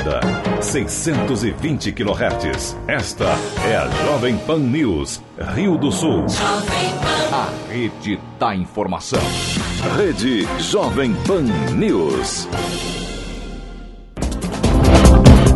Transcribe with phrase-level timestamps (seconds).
[0.00, 0.20] modulada.
[0.60, 2.76] 620 kHz.
[2.88, 3.26] Esta
[3.68, 5.22] é a Jovem Pan News,
[5.54, 6.24] Rio do Sul.
[7.32, 9.22] A rede da informação.
[9.96, 11.42] Rede Jovem Pan
[11.74, 12.48] News.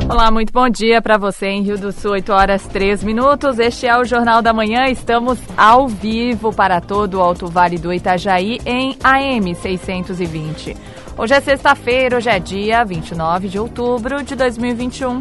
[0.09, 3.59] Olá, muito bom dia para você em Rio do Sul, 8 horas 3 minutos.
[3.59, 4.87] Este é o Jornal da Manhã.
[4.87, 10.77] Estamos ao vivo para todo o Alto Vale do Itajaí em AM 620.
[11.17, 15.21] Hoje é sexta-feira, hoje é dia 29 de outubro de 2021.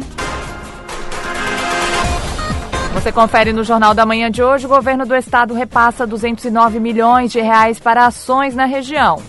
[2.94, 7.30] Você confere no Jornal da Manhã de hoje, o governo do estado repassa 209 milhões
[7.30, 9.22] de reais para ações na região.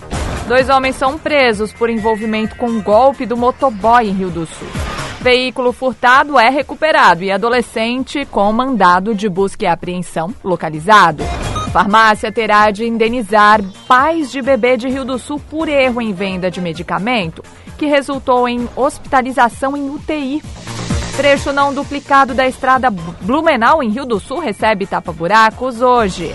[0.48, 4.68] Dois homens são presos por envolvimento com um golpe do motoboy em Rio do Sul.
[5.22, 11.24] Veículo furtado é recuperado e adolescente com mandado de busca e apreensão localizado.
[11.76, 16.50] Farmácia terá de indenizar pais de bebê de Rio do Sul por erro em venda
[16.50, 17.44] de medicamento,
[17.78, 20.42] que resultou em hospitalização em UTI.
[21.18, 26.34] Trecho não duplicado da estrada Blumenau em Rio do Sul recebe tapa-buracos hoje.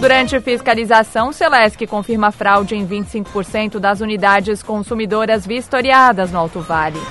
[0.00, 7.02] Durante fiscalização, Celesc confirma fraude em 25% das unidades consumidoras vistoriadas no Alto Vale.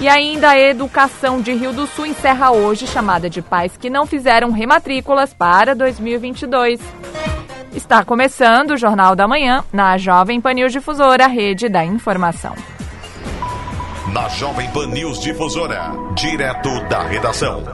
[0.00, 4.06] E ainda a Educação de Rio do Sul encerra hoje chamada de pais que não
[4.06, 6.80] fizeram rematrículas para 2022.
[7.74, 12.54] Está começando o Jornal da Manhã na Jovem Pan News Difusora, rede da informação.
[14.12, 17.64] Na Jovem Pan News Difusora, direto da redação.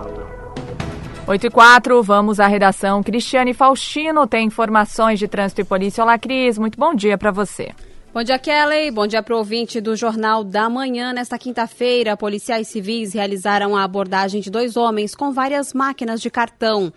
[1.27, 3.03] 8 e 4, vamos à redação.
[3.03, 6.03] Cristiane Faustino tem informações de trânsito e polícia.
[6.03, 7.71] Olá, Cris, muito bom dia para você.
[8.15, 8.93] Bom dia, Kelly.
[8.93, 11.13] Bom dia para o ouvinte do Jornal da Manhã.
[11.13, 16.93] Nesta quinta-feira, policiais civis realizaram a abordagem de dois homens com várias máquinas de cartão.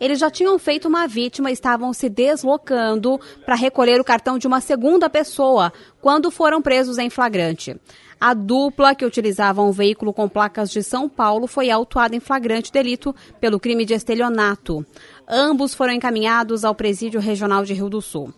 [0.00, 4.46] Eles já tinham feito uma vítima e estavam se deslocando para recolher o cartão de
[4.46, 7.78] uma segunda pessoa quando foram presos em flagrante.
[8.18, 12.72] A dupla que utilizava um veículo com placas de São Paulo foi autuada em flagrante
[12.72, 14.86] delito pelo crime de estelionato.
[15.28, 18.32] Ambos foram encaminhados ao Presídio Regional de Rio do Sul.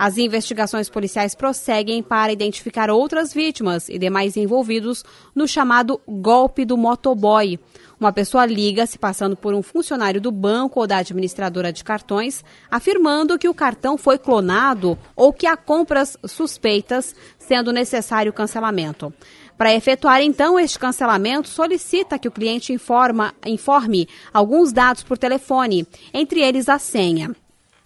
[0.00, 6.74] As investigações policiais prosseguem para identificar outras vítimas e demais envolvidos no chamado golpe do
[6.74, 7.60] motoboy.
[8.00, 12.42] Uma pessoa liga se passando por um funcionário do banco ou da administradora de cartões,
[12.70, 19.12] afirmando que o cartão foi clonado ou que há compras suspeitas, sendo necessário cancelamento.
[19.58, 25.86] Para efetuar então este cancelamento, solicita que o cliente informa, informe alguns dados por telefone,
[26.14, 27.36] entre eles a senha.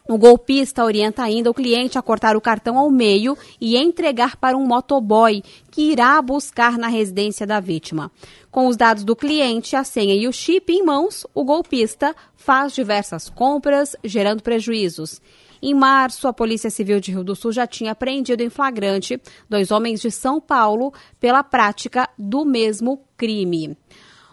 [0.06, 4.54] O golpista orienta ainda o cliente a cortar o cartão ao meio e entregar para
[4.54, 8.12] um motoboy que irá buscar na residência da vítima.
[8.50, 12.74] Com os dados do cliente, a senha e o chip em mãos, o golpista faz
[12.74, 15.22] diversas compras, gerando prejuízos.
[15.62, 19.70] Em março, a Polícia Civil de Rio do Sul já tinha apreendido em flagrante dois
[19.70, 23.74] homens de São Paulo pela prática do mesmo crime.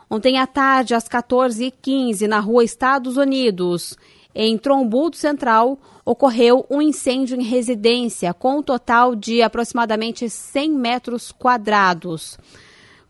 [0.09, 3.97] Ontem à tarde, às 14h15, na rua Estados Unidos,
[4.33, 11.31] em Trombudo Central, ocorreu um incêndio em residência com um total de aproximadamente 100 metros
[11.31, 12.37] quadrados.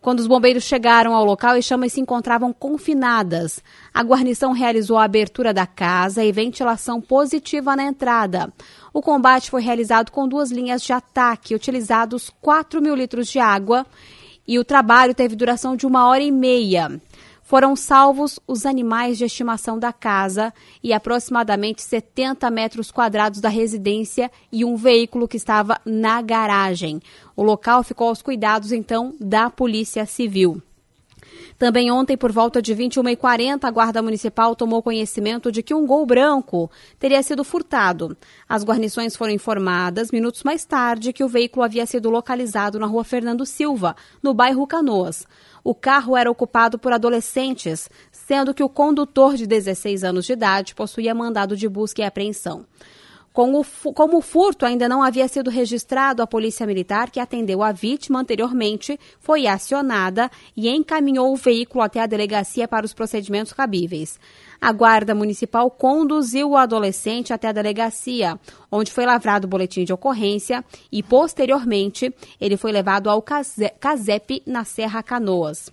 [0.01, 3.63] Quando os bombeiros chegaram ao local, as chamas se encontravam confinadas.
[3.93, 8.51] A guarnição realizou a abertura da casa e ventilação positiva na entrada.
[8.91, 13.85] O combate foi realizado com duas linhas de ataque, utilizados 4 mil litros de água,
[14.47, 16.99] e o trabalho teve duração de uma hora e meia.
[17.51, 24.31] Foram salvos os animais de estimação da casa e aproximadamente 70 metros quadrados da residência
[24.49, 27.01] e um veículo que estava na garagem.
[27.35, 30.61] O local ficou aos cuidados, então, da Polícia Civil.
[31.61, 36.07] Também ontem, por volta de 21h40, a Guarda Municipal tomou conhecimento de que um gol
[36.07, 38.17] branco teria sido furtado.
[38.49, 43.03] As guarnições foram informadas minutos mais tarde que o veículo havia sido localizado na rua
[43.03, 45.27] Fernando Silva, no bairro Canoas.
[45.63, 50.73] O carro era ocupado por adolescentes, sendo que o condutor de 16 anos de idade
[50.73, 52.65] possuía mandado de busca e apreensão.
[53.33, 53.59] Como
[54.17, 58.99] o furto ainda não havia sido registrado, a Polícia Militar, que atendeu a vítima anteriormente,
[59.21, 64.19] foi acionada e encaminhou o veículo até a delegacia para os procedimentos cabíveis.
[64.59, 68.37] A Guarda Municipal conduziu o adolescente até a delegacia,
[68.69, 74.65] onde foi lavrado o boletim de ocorrência e, posteriormente, ele foi levado ao CASEP, na
[74.65, 75.71] Serra Canoas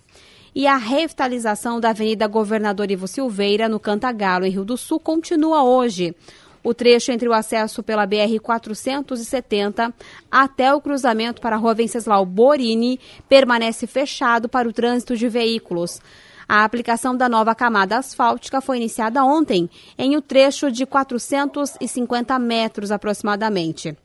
[0.55, 5.63] e a revitalização da Avenida Governador Ivo Silveira, no Cantagalo, em Rio do Sul, continua
[5.63, 6.15] hoje.
[6.63, 9.93] O trecho entre o acesso pela BR-470
[10.29, 16.01] até o cruzamento para a rua Venceslau Borini permanece fechado para o trânsito de veículos.
[16.47, 22.91] A aplicação da nova camada asfáltica foi iniciada ontem, em um trecho de 450 metros
[22.91, 23.95] aproximadamente.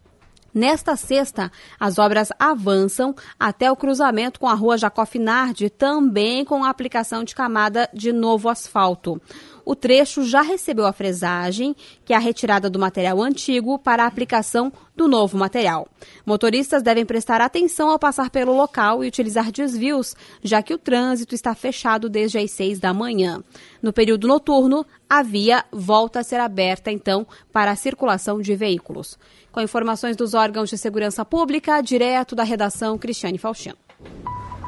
[0.55, 6.63] Nesta sexta, as obras avançam até o cruzamento com a rua Jacó Finardi, também com
[6.63, 9.21] a aplicação de camada de novo asfalto.
[9.65, 11.75] O trecho já recebeu a fresagem,
[12.05, 15.89] que é a retirada do material antigo para a aplicação do novo material.
[16.25, 21.35] Motoristas devem prestar atenção ao passar pelo local e utilizar desvios, já que o trânsito
[21.35, 23.43] está fechado desde as seis da manhã.
[23.83, 29.19] No período noturno, a via volta a ser aberta, então, para a circulação de veículos.
[29.51, 33.77] Com informações dos órgãos de segurança pública, direto da redação Cristiane Faustino.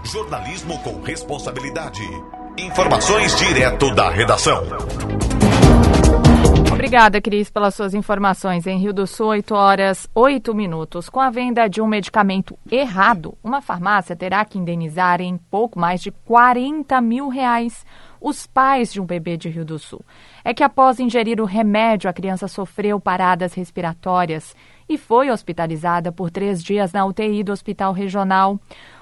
[0.05, 2.03] Jornalismo com responsabilidade.
[2.59, 4.65] Informações direto da redação.
[6.73, 8.67] Obrigada, Cris, pelas suas informações.
[8.67, 11.11] Em Rio do Sul, 8 horas 8 minutos.
[11.11, 16.01] Com a venda de um medicamento errado, uma farmácia terá que indenizar em pouco mais
[16.01, 17.85] de 40 mil reais
[18.19, 20.03] os pais de um bebê de Rio do Sul.
[20.43, 24.57] É que após ingerir o remédio, a criança sofreu paradas respiratórias
[24.89, 28.59] e foi hospitalizada por três dias na UTI do Hospital Regional.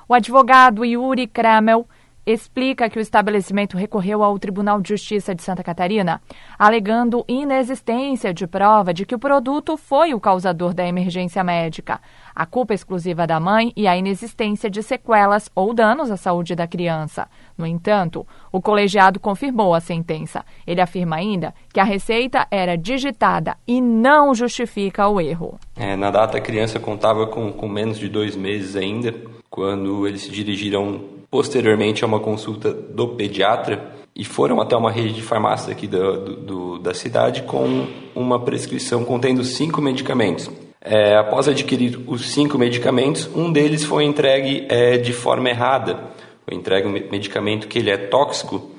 [0.09, 1.87] O advogado Yuri Kramel
[2.27, 6.21] explica que o estabelecimento recorreu ao Tribunal de Justiça de Santa Catarina,
[6.59, 12.01] alegando inexistência de prova de que o produto foi o causador da emergência médica,
[12.35, 16.67] a culpa exclusiva da mãe e a inexistência de sequelas ou danos à saúde da
[16.67, 17.29] criança.
[17.57, 20.45] No entanto, o colegiado confirmou a sentença.
[20.67, 25.59] Ele afirma ainda que a receita era digitada e não justifica o erro.
[25.77, 29.15] É, na data, a criança contava com, com menos de dois meses ainda,
[29.49, 35.15] quando eles se dirigiram posteriormente a uma consulta do pediatra e foram até uma rede
[35.15, 40.49] de farmácias aqui do, do, da cidade com uma prescrição contendo cinco medicamentos.
[40.81, 46.05] É, após adquirir os cinco medicamentos, um deles foi entregue é, de forma errada.
[46.47, 48.71] Foi entregue um medicamento que ele é tóxico,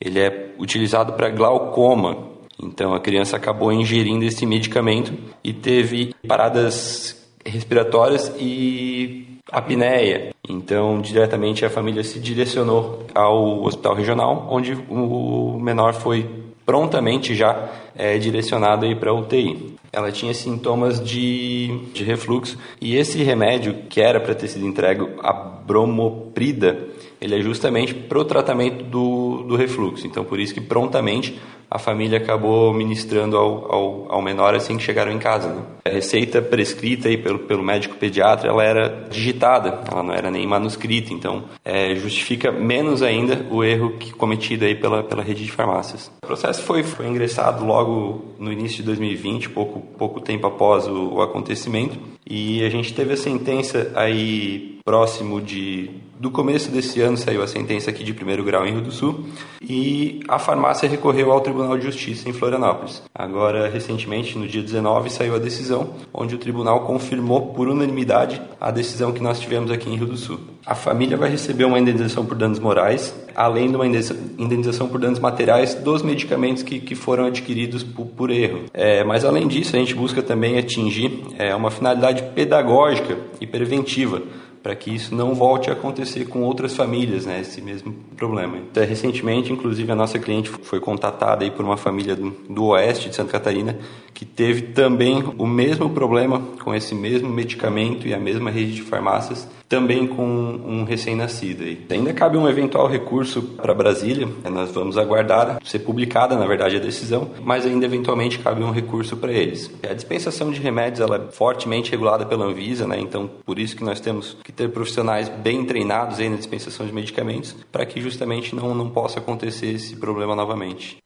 [0.00, 2.26] ele é utilizado para glaucoma.
[2.60, 5.12] Então a criança acabou ingerindo esse medicamento
[5.44, 10.34] e teve paradas respiratórias e apneia.
[10.48, 16.28] Então, diretamente a família se direcionou ao hospital regional, onde o menor foi
[16.64, 19.74] prontamente já é, direcionado para UTI.
[19.92, 25.08] Ela tinha sintomas de, de refluxo e esse remédio, que era para ter sido entregue,
[25.20, 26.78] a bromoprida,
[27.20, 30.06] ele é justamente para o tratamento do, do refluxo.
[30.06, 31.38] Então, por isso que prontamente
[31.70, 35.48] a família acabou ministrando ao, ao, ao menor assim que chegaram em casa.
[35.48, 35.62] Né?
[35.84, 40.46] A receita prescrita aí pelo, pelo médico pediatra, ela era digitada, ela não era nem
[40.46, 45.52] manuscrita, então é, justifica menos ainda o erro que cometido aí pela, pela rede de
[45.52, 46.10] farmácias.
[46.24, 51.14] O processo foi, foi ingressado logo no início de 2020, pouco, pouco tempo após o,
[51.14, 55.88] o acontecimento, e a gente teve a sentença aí próximo de
[56.18, 59.24] do começo desse ano saiu a sentença aqui de primeiro grau em Rio do Sul
[59.62, 63.02] e a farmácia recorreu ao Tribunal de Justiça em Florianópolis.
[63.14, 68.70] Agora, recentemente, no dia 19, saiu a decisão onde o tribunal confirmou por unanimidade a
[68.70, 70.38] decisão que nós tivemos aqui em Rio do Sul.
[70.66, 75.18] A família vai receber uma indenização por danos morais, além de uma indenização por danos
[75.18, 78.64] materiais dos medicamentos que, que foram adquiridos por, por erro.
[78.74, 84.20] É, mas, além disso, a gente busca também atingir é, uma finalidade pedagógica e preventiva
[84.62, 88.58] para que isso não volte a acontecer com outras famílias, né, esse mesmo problema.
[88.58, 93.08] Então, recentemente, inclusive, a nossa cliente foi contatada aí por uma família do, do oeste
[93.08, 93.78] de Santa Catarina
[94.12, 98.82] que teve também o mesmo problema com esse mesmo medicamento e a mesma rede de
[98.82, 101.62] farmácias também com um recém-nascido.
[101.88, 106.80] Ainda cabe um eventual recurso para Brasília, nós vamos aguardar ser publicada, na verdade, a
[106.80, 109.70] decisão, mas ainda eventualmente cabe um recurso para eles.
[109.88, 112.98] A dispensação de remédios ela é fortemente regulada pela Anvisa, né?
[112.98, 116.92] então por isso que nós temos que ter profissionais bem treinados aí na dispensação de
[116.92, 120.98] medicamentos, para que justamente não, não possa acontecer esse problema novamente.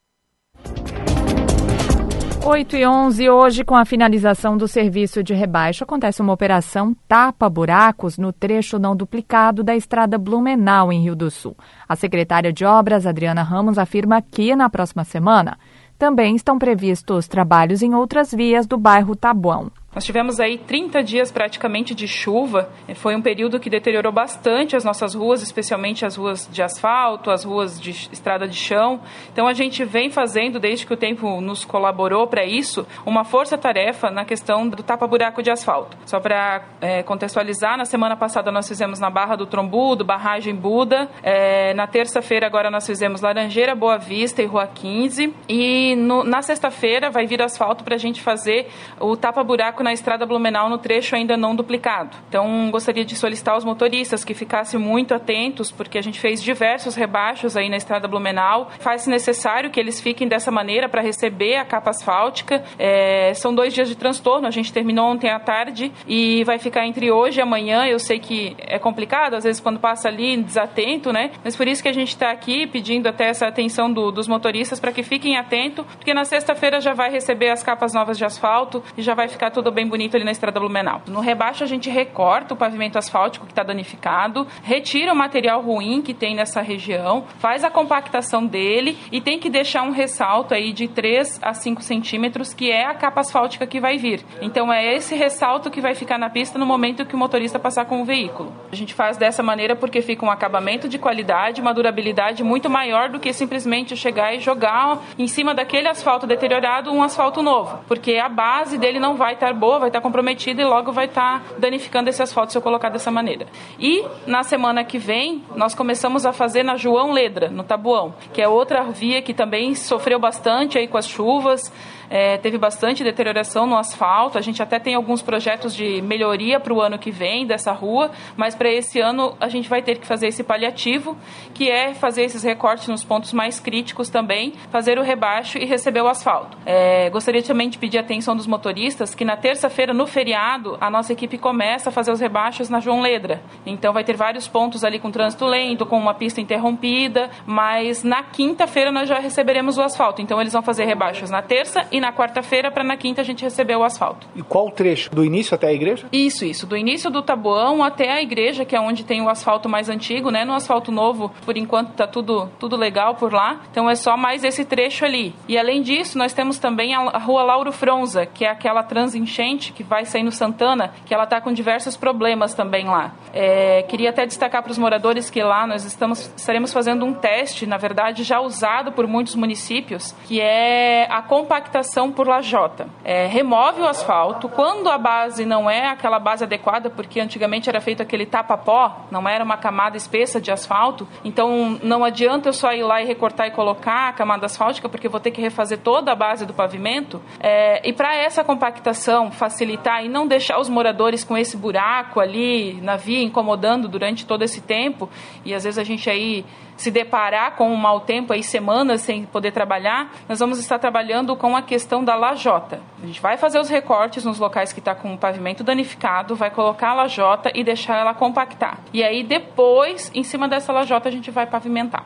[2.46, 8.18] 8 e 11, hoje, com a finalização do serviço de rebaixo, acontece uma operação tapa-buracos
[8.18, 11.56] no trecho não duplicado da estrada Blumenau, em Rio do Sul.
[11.88, 15.56] A secretária de Obras, Adriana Ramos, afirma que, na próxima semana,
[15.98, 19.70] também estão previstos trabalhos em outras vias do bairro Tabuão.
[19.94, 22.68] Nós tivemos aí 30 dias praticamente de chuva.
[22.96, 27.44] Foi um período que deteriorou bastante as nossas ruas, especialmente as ruas de asfalto, as
[27.44, 29.00] ruas de estrada de chão.
[29.32, 34.10] Então a gente vem fazendo, desde que o tempo nos colaborou para isso, uma força-tarefa
[34.10, 35.96] na questão do tapa-buraco de asfalto.
[36.06, 41.08] Só para é, contextualizar, na semana passada nós fizemos na Barra do Trombudo, Barragem Buda.
[41.22, 45.32] É, na terça-feira agora nós fizemos Laranjeira, Boa Vista e Rua 15.
[45.48, 48.66] E no, na sexta-feira vai vir asfalto para a gente fazer
[48.98, 52.16] o tapa-buraco na estrada Blumenau no trecho ainda não duplicado.
[52.28, 56.96] Então, gostaria de solicitar aos motoristas que ficassem muito atentos, porque a gente fez diversos
[56.96, 58.70] rebaixos aí na estrada Blumenau.
[58.80, 62.64] Faz-se necessário que eles fiquem dessa maneira para receber a capa asfáltica.
[62.78, 66.86] É, são dois dias de transtorno, a gente terminou ontem à tarde e vai ficar
[66.86, 67.86] entre hoje e amanhã.
[67.86, 71.30] Eu sei que é complicado, às vezes, quando passa ali desatento, né?
[71.44, 74.80] Mas por isso que a gente está aqui pedindo até essa atenção do, dos motoristas
[74.80, 78.82] para que fiquem atentos, porque na sexta-feira já vai receber as capas novas de asfalto
[78.96, 81.02] e já vai ficar tudo bem bonito ali na estrada Blumenau.
[81.06, 86.00] No rebaixo a gente recorta o pavimento asfáltico que está danificado, retira o material ruim
[86.00, 90.72] que tem nessa região, faz a compactação dele e tem que deixar um ressalto aí
[90.72, 94.24] de 3 a 5 centímetros, que é a capa asfáltica que vai vir.
[94.40, 97.84] Então é esse ressalto que vai ficar na pista no momento que o motorista passar
[97.86, 98.52] com o veículo.
[98.72, 103.08] A gente faz dessa maneira porque fica um acabamento de qualidade, uma durabilidade muito maior
[103.08, 108.16] do que simplesmente chegar e jogar em cima daquele asfalto deteriorado um asfalto novo, porque
[108.16, 112.10] a base dele não vai estar boa, vai estar comprometida e logo vai estar danificando
[112.10, 113.46] esse asfalto se eu colocar dessa maneira.
[113.78, 118.40] E na semana que vem, nós começamos a fazer na João Ledra, no Tabuão, que
[118.40, 121.72] é outra via que também sofreu bastante aí com as chuvas
[122.10, 124.38] é, teve bastante deterioração no asfalto.
[124.38, 128.10] A gente até tem alguns projetos de melhoria para o ano que vem dessa rua,
[128.36, 131.16] mas para esse ano a gente vai ter que fazer esse paliativo,
[131.52, 136.00] que é fazer esses recortes nos pontos mais críticos também, fazer o rebaixo e receber
[136.00, 136.56] o asfalto.
[136.66, 141.12] É, gostaria também de pedir atenção dos motoristas que na terça-feira, no feriado, a nossa
[141.12, 143.42] equipe começa a fazer os rebaixos na João Ledra.
[143.66, 148.22] Então vai ter vários pontos ali com trânsito lento, com uma pista interrompida, mas na
[148.22, 150.22] quinta-feira nós já receberemos o asfalto.
[150.22, 153.44] Então eles vão fazer rebaixos na terça e na quarta-feira para na quinta a gente
[153.44, 154.26] receber o asfalto.
[154.34, 155.14] E qual o trecho?
[155.14, 156.08] Do início até a igreja?
[156.10, 156.66] Isso, isso.
[156.66, 160.28] Do início do Taboão até a igreja, que é onde tem o asfalto mais antigo,
[160.28, 160.44] né?
[160.44, 163.60] No asfalto novo, por enquanto tá tudo, tudo legal por lá.
[163.70, 165.36] Então é só mais esse trecho ali.
[165.46, 169.72] E além disso, nós temos também a, a rua Lauro Fronza, que é aquela transenchente
[169.72, 173.14] que vai sair no Santana, que ela tá com diversos problemas também lá.
[173.32, 177.66] É, queria até destacar para os moradores que lá nós estamos, estaremos fazendo um teste,
[177.66, 182.88] na verdade já usado por muitos municípios, que é a compactação por lajota.
[183.04, 184.48] É, remove o asfalto.
[184.48, 189.28] Quando a base não é aquela base adequada, porque antigamente era feito aquele tapa-pó, não
[189.28, 193.46] era uma camada espessa de asfalto, então não adianta eu só ir lá e recortar
[193.46, 197.20] e colocar a camada asfáltica, porque vou ter que refazer toda a base do pavimento.
[197.40, 202.80] É, e para essa compactação facilitar e não deixar os moradores com esse buraco ali
[202.80, 205.08] na via incomodando durante todo esse tempo,
[205.44, 206.44] e às vezes a gente aí
[206.84, 211.34] se deparar com um mau tempo aí semanas sem poder trabalhar, nós vamos estar trabalhando
[211.34, 212.78] com a questão da lajota.
[213.02, 216.50] A gente vai fazer os recortes nos locais que está com o pavimento danificado, vai
[216.50, 218.80] colocar a lajota e deixar ela compactar.
[218.92, 222.04] E aí depois, em cima dessa lajota, a gente vai pavimentar.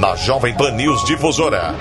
[0.00, 1.76] Na Jovem Pan News Difusora.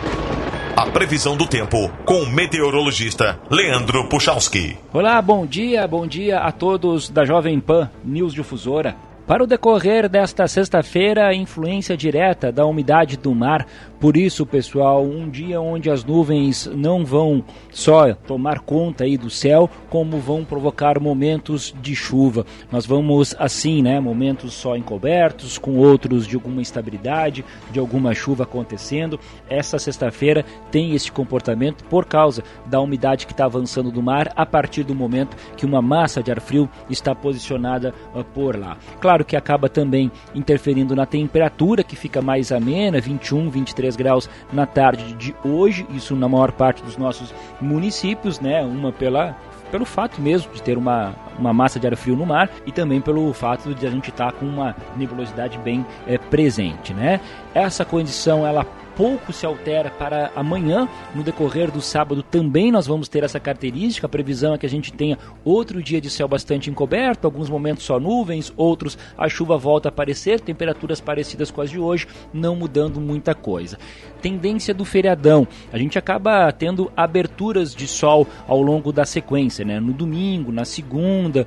[0.77, 4.77] A previsão do tempo com o meteorologista Leandro Puchalski.
[4.94, 8.96] Olá, bom dia, bom dia a todos da Jovem Pan News Difusora.
[9.25, 13.65] Para o decorrer desta sexta-feira, influência direta da umidade do mar
[14.03, 19.30] por isso, pessoal, um dia onde as nuvens não vão só tomar conta aí do
[19.30, 22.46] céu, como vão provocar momentos de chuva.
[22.70, 28.44] Nós vamos assim, né, momentos só encobertos, com outros de alguma instabilidade, de alguma chuva
[28.44, 29.18] acontecendo.
[29.50, 34.46] Essa sexta-feira tem esse comportamento por causa da umidade que está avançando do mar a
[34.46, 38.77] partir do momento que uma massa de ar frio está posicionada uh, por lá.
[39.00, 44.65] Claro que acaba também interferindo na temperatura que fica mais amena, 21, 23 graus na
[44.65, 48.63] tarde de hoje, isso na maior parte dos nossos municípios, né?
[48.63, 49.36] Uma pela
[49.70, 53.01] pelo fato mesmo de ter uma, uma massa de ar frio no mar e também
[53.01, 57.20] pelo fato de a gente estar tá com uma nebulosidade bem é, presente, né?
[57.55, 60.88] Essa condição ela pouco se altera para amanhã.
[61.14, 64.08] No decorrer do sábado também nós vamos ter essa característica.
[64.08, 67.84] A previsão é que a gente tenha outro dia de céu bastante encoberto, alguns momentos
[67.84, 72.56] só nuvens, outros a chuva volta a aparecer, temperaturas parecidas com as de hoje, não
[72.56, 73.78] mudando muita coisa.
[74.24, 79.82] Tendência do feriadão, a gente acaba tendo aberturas de sol ao longo da sequência, né?
[79.82, 81.46] No domingo, na segunda,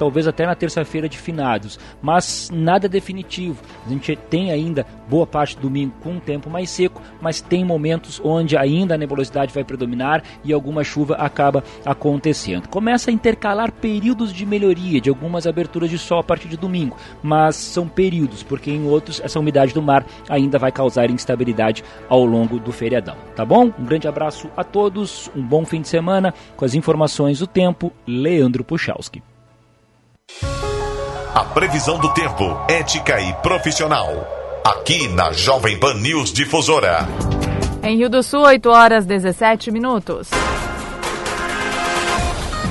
[0.00, 3.62] talvez até na terça-feira de finados, mas nada definitivo.
[3.86, 7.64] A gente tem ainda boa parte do domingo com um tempo mais seco, mas tem
[7.64, 12.68] momentos onde ainda a nebulosidade vai predominar e alguma chuva acaba acontecendo.
[12.68, 16.96] Começa a intercalar períodos de melhoria, de algumas aberturas de sol a partir de domingo,
[17.22, 22.24] mas são períodos, porque em outros essa umidade do mar ainda vai causar instabilidade ao
[22.24, 23.16] longo do feriadão.
[23.36, 23.72] Tá bom?
[23.78, 27.92] Um grande abraço a todos, um bom fim de semana com as informações do tempo,
[28.06, 29.22] Leandro Puchalski.
[31.34, 37.06] A previsão do tempo, ética e profissional aqui na Jovem Pan News Difusora.
[37.82, 40.28] Em Rio do Sul, 8 horas 17 minutos.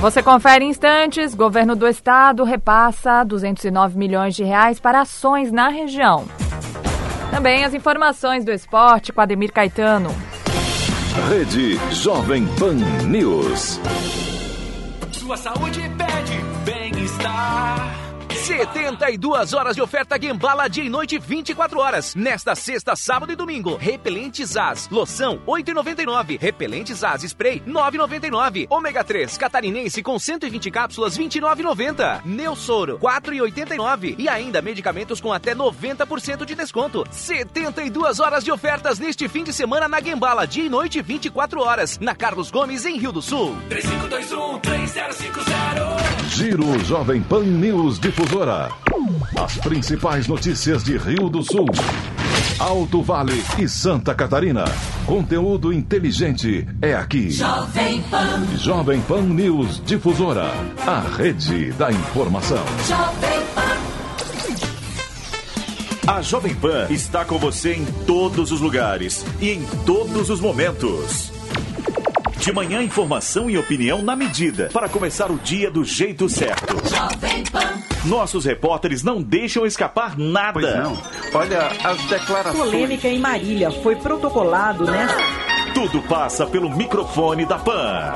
[0.00, 1.34] Você confere instantes.
[1.34, 6.24] Governo do Estado repassa 209 milhões de reais para ações na região.
[7.30, 10.10] Também as informações do esporte com Ademir Caetano.
[11.28, 12.74] Rede Jovem Pan
[13.06, 13.80] News.
[15.12, 17.67] Sua saúde pede bem-estar.
[18.48, 22.14] 72 horas de oferta Gembala dia e noite 24 horas.
[22.14, 23.76] Nesta sexta, sábado e domingo.
[23.76, 26.40] Repelente Zaz, loção 8,99.
[26.40, 28.66] Repelente Zaz Spray 9,99.
[28.70, 32.24] Ômega 3 catarinense com 120 cápsulas 29,90.
[32.24, 37.04] Neosoro 4,89 e ainda medicamentos com até 90% de desconto.
[37.10, 41.98] 72 horas de ofertas neste fim de semana na Gembala dia e noite 24 horas.
[41.98, 43.54] Na Carlos Gomes em Rio do Sul.
[43.68, 45.48] 3521 3050.
[46.30, 47.98] Giro Jovem Pan News
[48.38, 48.70] Difusora.
[49.36, 51.66] As principais notícias de Rio do Sul,
[52.58, 54.64] Alto Vale e Santa Catarina.
[55.04, 57.30] Conteúdo inteligente é aqui.
[57.30, 58.56] Jovem Pan.
[58.56, 60.52] Jovem Pan News Difusora.
[60.86, 62.64] A rede da informação.
[62.86, 63.78] Jovem Pan.
[66.12, 71.37] A Jovem Pan está com você em todos os lugares e em todos os momentos.
[72.38, 76.76] De manhã, informação e opinião na medida para começar o dia do jeito certo.
[76.88, 77.82] Jovem Pan.
[78.04, 80.52] Nossos repórteres não deixam escapar nada.
[80.52, 81.02] Pois não.
[81.34, 82.70] Olha as declarações.
[82.70, 85.18] Polêmica em Marília foi protocolado nesta.
[85.74, 88.14] Tudo passa pelo microfone da PAN.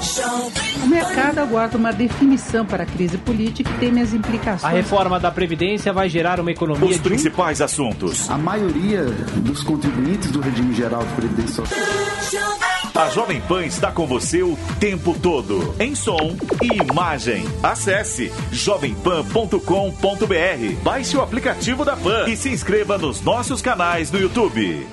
[0.82, 4.64] O mercado aguarda uma definição para a crise política e teme as implicações.
[4.64, 6.88] A reforma da Previdência vai gerar uma economia.
[6.88, 7.64] Os principais de...
[7.64, 8.30] assuntos.
[8.30, 9.04] A maioria
[9.36, 12.71] dos contribuintes do regime geral de Previdência Social.
[12.94, 17.42] A Jovem Pan está com você o tempo todo, em som e imagem.
[17.62, 24.86] Acesse jovempan.com.br, baixe o aplicativo da Pan e se inscreva nos nossos canais no YouTube.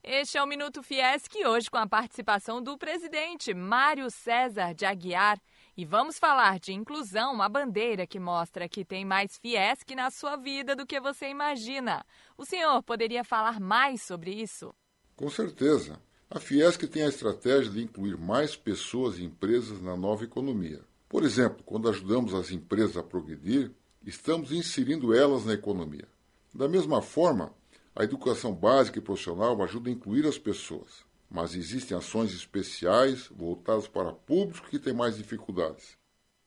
[0.00, 5.40] Este é o Minuto Fiesc, hoje com a participação do presidente Mário César de Aguiar.
[5.76, 10.36] E vamos falar de inclusão, uma bandeira que mostra que tem mais Fiesc na sua
[10.36, 12.06] vida do que você imagina.
[12.38, 14.72] O senhor poderia falar mais sobre isso?
[15.16, 15.98] Com certeza.
[16.34, 20.80] A Fiesc tem a estratégia de incluir mais pessoas e empresas na nova economia.
[21.08, 23.70] Por exemplo, quando ajudamos as empresas a progredir,
[24.04, 26.08] estamos inserindo elas na economia.
[26.52, 27.54] Da mesma forma,
[27.94, 33.86] a educação básica e profissional ajuda a incluir as pessoas, mas existem ações especiais voltadas
[33.86, 35.96] para públicos que têm mais dificuldades.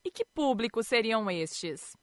[0.04, 1.96] E que públicos seriam estes?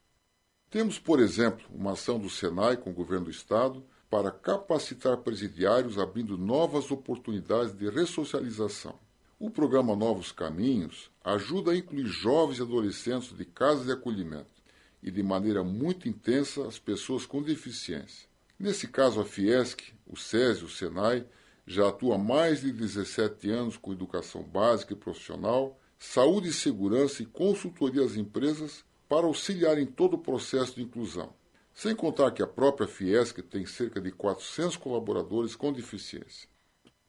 [0.72, 5.98] Temos, por exemplo, uma ação do Senai com o governo do estado para capacitar presidiários,
[5.98, 8.98] abrindo novas oportunidades de ressocialização.
[9.38, 14.64] O programa Novos Caminhos ajuda a incluir jovens e adolescentes de casas de acolhimento
[15.04, 18.28] e, de maneira muito intensa, as pessoas com deficiência.
[18.58, 21.26] Nesse caso, a Fiesc, o SESI, o SENAI,
[21.68, 27.22] já atua há mais de 17 anos com educação básica e profissional, saúde e segurança
[27.22, 31.34] e consultoria às empresas para auxiliar em todo o processo de inclusão.
[31.76, 36.48] Sem contar que a própria Fiesc tem cerca de 400 colaboradores com deficiência.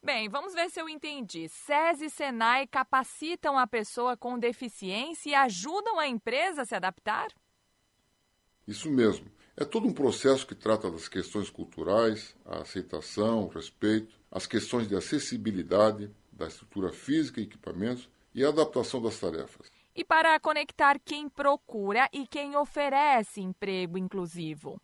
[0.03, 1.47] Bem, vamos ver se eu entendi.
[1.47, 7.29] SESI e SENAI capacitam a pessoa com deficiência e ajudam a empresa a se adaptar?
[8.67, 9.31] Isso mesmo.
[9.55, 14.85] É todo um processo que trata das questões culturais, a aceitação, o respeito, as questões
[14.85, 20.97] de acessibilidade, da estrutura física e equipamentos e a adaptação das tarefas e para conectar
[21.03, 24.79] quem procura e quem oferece emprego inclusivo.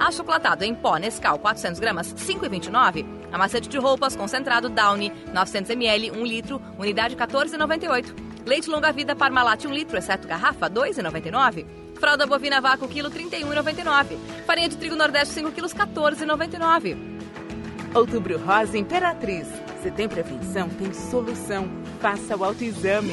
[0.00, 3.04] Achocolatado em pó Nescau 400 gramas, 5,29.
[3.30, 8.14] Amaciante de roupas concentrado Downy 900 ml, 1 litro, unidade 14,98.
[8.46, 11.66] Leite longa vida Parmalat 1 litro, exceto garrafa 2,99.
[12.00, 14.16] Fralda bovina vácuo quilo 31,99.
[14.46, 16.96] Farinha de trigo Nordeste 5 quilos 14,99.
[17.94, 19.46] Outubro Rosa Imperatriz.
[19.82, 21.68] Se tem prevenção, tem solução.
[22.00, 23.12] Faça o autoexame.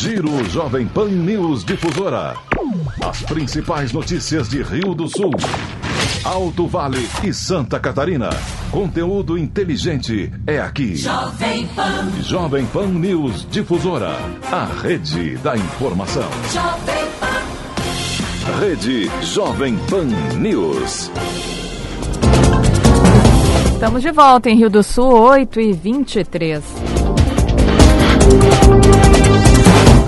[0.00, 2.34] Giro Jovem Pan News Difusora.
[3.06, 5.30] As principais notícias de Rio do Sul,
[6.24, 8.30] Alto Vale e Santa Catarina.
[8.70, 10.96] Conteúdo inteligente é aqui.
[10.96, 12.10] Jovem Pan.
[12.22, 14.16] Jovem Pan News Difusora.
[14.50, 16.30] A rede da informação.
[16.50, 18.58] Jovem Pan.
[18.58, 20.06] Rede Jovem Pan
[20.38, 21.10] News.
[23.74, 26.64] Estamos de volta em Rio do Sul, 8 e 23.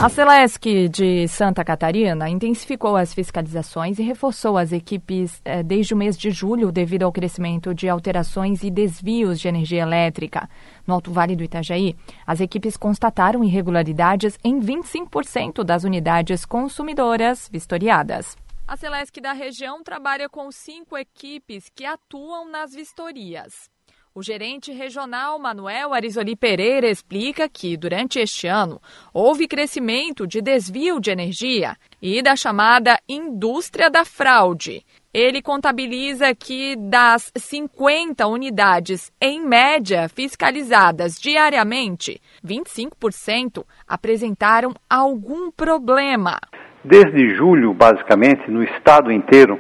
[0.03, 5.97] A Celesc de Santa Catarina intensificou as fiscalizações e reforçou as equipes eh, desde o
[5.97, 10.51] mês de julho devido ao crescimento de alterações e desvios de energia elétrica.
[10.85, 11.95] No Alto Vale do Itajaí,
[12.27, 18.37] as equipes constataram irregularidades em 25% das unidades consumidoras vistoriadas.
[18.67, 23.71] A Celesc da região trabalha com cinco equipes que atuam nas vistorias.
[24.15, 28.79] O gerente regional Manuel Arizoli Pereira explica que, durante este ano,
[29.11, 34.85] houve crescimento de desvio de energia e da chamada indústria da fraude.
[35.15, 46.39] Ele contabiliza que das 50 unidades, em média, fiscalizadas diariamente, 25% apresentaram algum problema.
[46.85, 49.59] Desde julho, basicamente, no estado inteiro,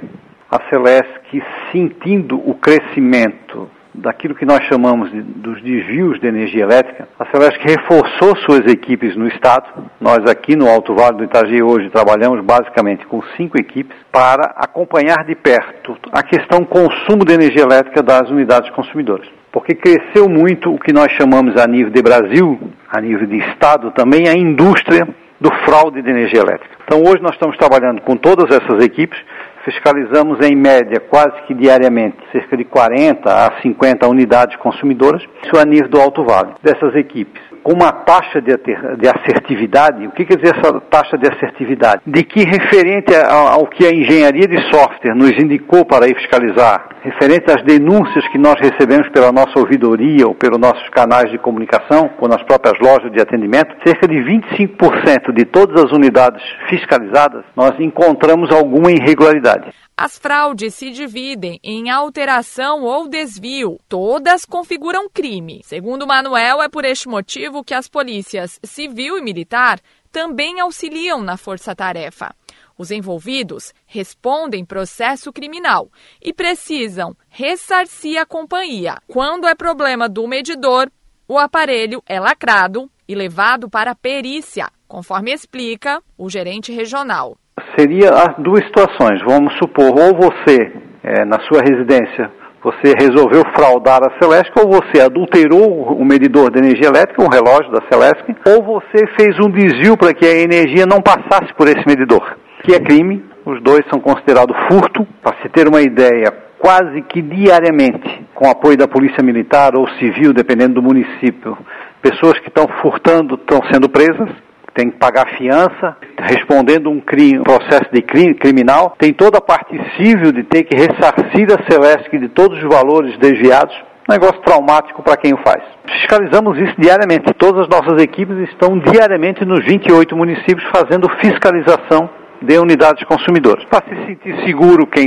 [0.51, 7.09] a Celesc sentindo o crescimento daquilo que nós chamamos de, dos desvios de energia elétrica,
[7.18, 9.66] a Celesc reforçou suas equipes no estado.
[10.00, 15.24] Nós aqui no Alto Vale do Itajaí hoje trabalhamos basicamente com cinco equipes para acompanhar
[15.24, 19.28] de perto a questão consumo de energia elétrica das unidades consumidoras.
[19.50, 23.90] Porque cresceu muito o que nós chamamos a nível de Brasil, a nível de estado
[23.90, 25.07] também, a indústria
[25.38, 26.76] do fraude de energia elétrica.
[26.85, 29.18] Então hoje nós estamos trabalhando com todas essas equipes,
[29.64, 35.64] fiscalizamos em média quase que diariamente cerca de 40 a 50 unidades consumidoras, isso a
[35.64, 36.55] nível do Alto Vale.
[36.62, 40.07] Dessas equipes, com uma taxa de, de assertividade.
[40.07, 42.03] O que quer dizer essa taxa de assertividade?
[42.07, 47.51] De que referente ao que a engenharia de software nos indicou para ir fiscalizar, referente
[47.51, 52.29] às denúncias que nós recebemos pela nossa ouvidoria ou pelos nossos canais de comunicação ou
[52.29, 58.51] nas próprias lojas de atendimento, cerca de 25% de todas as unidades fiscalizadas nós encontramos
[58.51, 59.72] alguma irregularidade.
[60.05, 63.79] As fraudes se dividem em alteração ou desvio.
[63.88, 65.62] Todas configuram crime.
[65.62, 69.79] Segundo Manuel, é por este motivo que as polícias civil e militar
[70.11, 72.35] também auxiliam na força-tarefa.
[72.77, 75.88] Os envolvidos respondem processo criminal
[76.21, 78.99] e precisam ressarcir a companhia.
[79.07, 80.91] Quando é problema do medidor,
[81.29, 87.38] o aparelho é lacrado e levado para perícia, conforme explica o gerente regional
[87.77, 89.21] seria as duas situações.
[89.27, 92.31] Vamos supor, ou você, é, na sua residência,
[92.62, 97.73] você resolveu fraudar a Celesc, ou você adulterou o medidor de energia elétrica, o relógio
[97.73, 101.87] da Celesc, ou você fez um desvio para que a energia não passasse por esse
[101.87, 103.25] medidor, que é crime.
[103.45, 105.05] Os dois são considerados furto.
[105.21, 110.33] Para se ter uma ideia, quase que diariamente, com apoio da Polícia Militar ou Civil,
[110.33, 111.59] dependendo do município,
[112.01, 114.31] pessoas que estão furtando estão sendo presas
[114.75, 119.79] tem que pagar fiança, respondendo um crime, processo de crime criminal, tem toda a parte
[119.97, 123.75] civil de ter que ressarcir a Celeste de todos os valores desviados.
[124.09, 125.63] Negócio traumático para quem o faz.
[125.87, 127.33] Fiscalizamos isso diariamente.
[127.35, 132.11] Todas as nossas equipes estão diariamente nos 28 municípios fazendo fiscalização
[132.42, 133.64] de unidades consumidoras.
[133.66, 135.07] Para se sentir seguro quem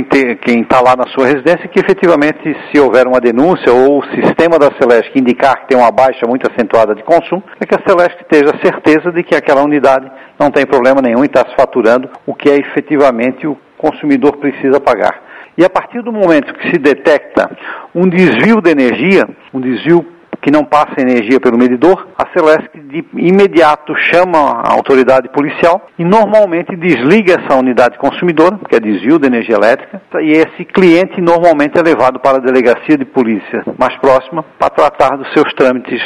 [0.60, 4.70] está lá na sua residência, que efetivamente, se houver uma denúncia ou o sistema da
[4.80, 8.52] Celeste indicar que tem uma baixa muito acentuada de consumo, é que a Celeste esteja
[8.62, 12.48] certeza de que aquela unidade não tem problema nenhum e está se faturando o que
[12.48, 15.22] é efetivamente o consumidor precisa pagar.
[15.58, 17.50] E a partir do momento que se detecta
[17.94, 20.04] um desvio de energia, um desvio
[20.40, 26.04] que não passa energia pelo medidor, a Celesc de imediato chama a autoridade policial e
[26.04, 31.78] normalmente desliga essa unidade consumidora, que é desvio de energia elétrica, e esse cliente normalmente
[31.78, 36.00] é levado para a delegacia de polícia mais próxima para tratar dos seus trâmites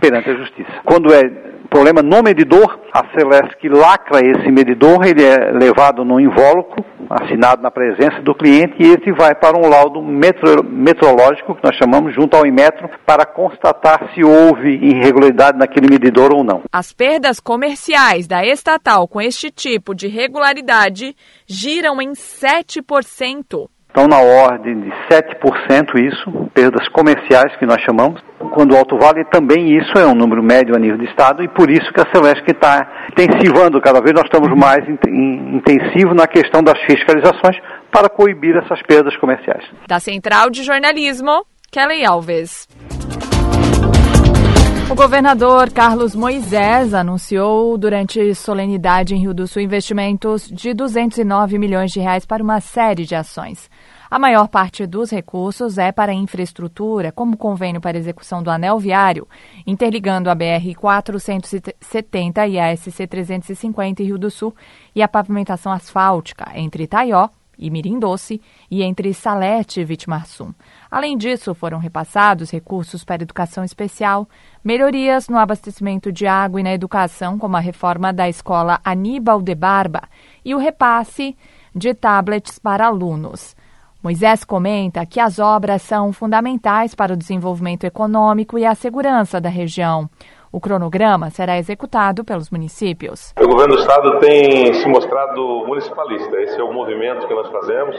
[0.00, 0.70] perante a justiça.
[0.84, 1.22] Quando é
[1.68, 7.70] problema no medidor, a Celesc lacra esse medidor, ele é levado no invólucro assinado na
[7.70, 12.36] presença do cliente e esse vai para um laudo metro, metrológico, que nós chamamos, junto
[12.36, 16.62] ao Inmetro, para constatar se houve irregularidade naquele medidor ou não.
[16.72, 21.14] As perdas comerciais da estatal com este tipo de regularidade
[21.46, 23.68] giram em 7%.
[23.96, 28.20] Então, na ordem de 7% isso, perdas comerciais que nós chamamos.
[28.52, 31.48] Quando o Alto Vale também isso é um número médio a nível de Estado e
[31.48, 36.62] por isso que a Celeste está intensivando, cada vez nós estamos mais intensivo na questão
[36.62, 37.56] das fiscalizações
[37.90, 39.64] para coibir essas perdas comerciais.
[39.88, 42.68] Da Central de Jornalismo, Kelly Alves.
[44.88, 51.90] O governador Carlos Moisés anunciou durante solenidade em Rio do Sul investimentos de 209 milhões
[51.90, 53.68] de reais para uma série de ações.
[54.08, 59.26] A maior parte dos recursos é para infraestrutura, como convênio para execução do anel viário,
[59.66, 64.54] interligando a BR-470 e a SC-350 em Rio do Sul,
[64.94, 70.52] e a pavimentação asfáltica entre Itaió e Mirim Doce e entre Salete e Vitimarsum.
[70.96, 74.26] Além disso, foram repassados recursos para educação especial,
[74.64, 79.54] melhorias no abastecimento de água e na educação, como a reforma da escola Aníbal de
[79.54, 80.04] Barba
[80.42, 81.36] e o repasse
[81.74, 83.54] de tablets para alunos.
[84.02, 89.50] Moisés comenta que as obras são fundamentais para o desenvolvimento econômico e a segurança da
[89.50, 90.08] região.
[90.50, 93.34] O cronograma será executado pelos municípios.
[93.38, 96.34] O governo do estado tem se mostrado municipalista.
[96.40, 97.94] Esse é o movimento que nós fazemos,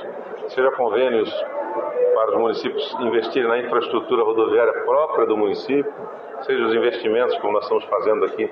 [0.48, 1.30] seja convênios
[2.16, 5.94] para os municípios investirem na infraestrutura rodoviária própria do município,
[6.42, 8.52] seja os investimentos como nós estamos fazendo aqui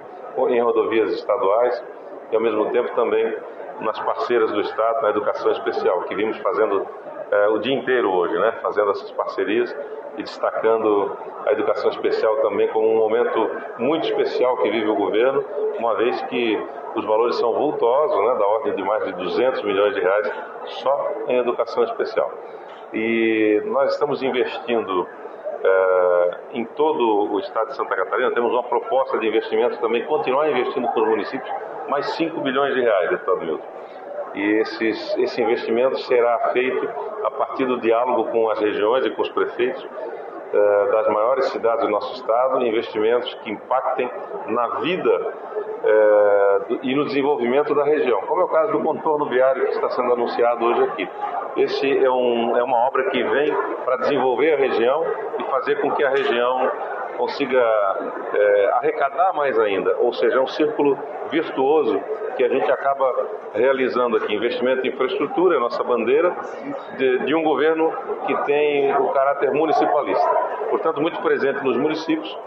[0.49, 1.83] em rodovias estaduais
[2.31, 3.35] e ao mesmo tempo também
[3.79, 6.85] nas parceiras do estado na educação especial, que vimos fazendo
[7.31, 9.75] é, o dia inteiro hoje, né, fazendo essas parcerias
[10.17, 15.43] e destacando a educação especial também como um momento muito especial que vive o governo,
[15.77, 16.61] uma vez que
[16.95, 20.31] os valores são vultosos, né, da ordem de mais de 200 milhões de reais
[20.65, 22.31] só em educação especial.
[22.93, 25.07] E nós estamos investindo
[25.63, 30.49] é, em todo o estado de Santa Catarina, temos uma proposta de investimento também, continuar
[30.49, 31.51] investindo com os municípios,
[31.89, 33.65] mais 5 bilhões de reais, deputado Milton.
[34.35, 36.89] E esses, esse investimento será feito
[37.23, 39.87] a partir do diálogo com as regiões e com os prefeitos
[40.53, 44.09] é, das maiores cidades do nosso estado, investimentos que impactem
[44.47, 45.33] na vida
[45.83, 49.89] é, e no desenvolvimento da região, como é o caso do contorno viário que está
[49.89, 51.09] sendo anunciado hoje aqui.
[51.57, 53.53] Esse é, um, é uma obra que vem
[53.85, 55.05] para desenvolver a região
[55.39, 56.71] e fazer com que a região
[57.17, 57.59] consiga
[58.33, 60.97] é, arrecadar mais ainda, ou seja, é um círculo
[61.29, 62.01] virtuoso
[62.35, 63.13] que a gente acaba
[63.53, 64.33] realizando aqui.
[64.33, 66.35] Investimento em infraestrutura, é nossa bandeira,
[66.97, 67.91] de, de um governo
[68.27, 70.29] que tem o caráter municipalista.
[70.69, 72.37] Portanto, muito presente nos municípios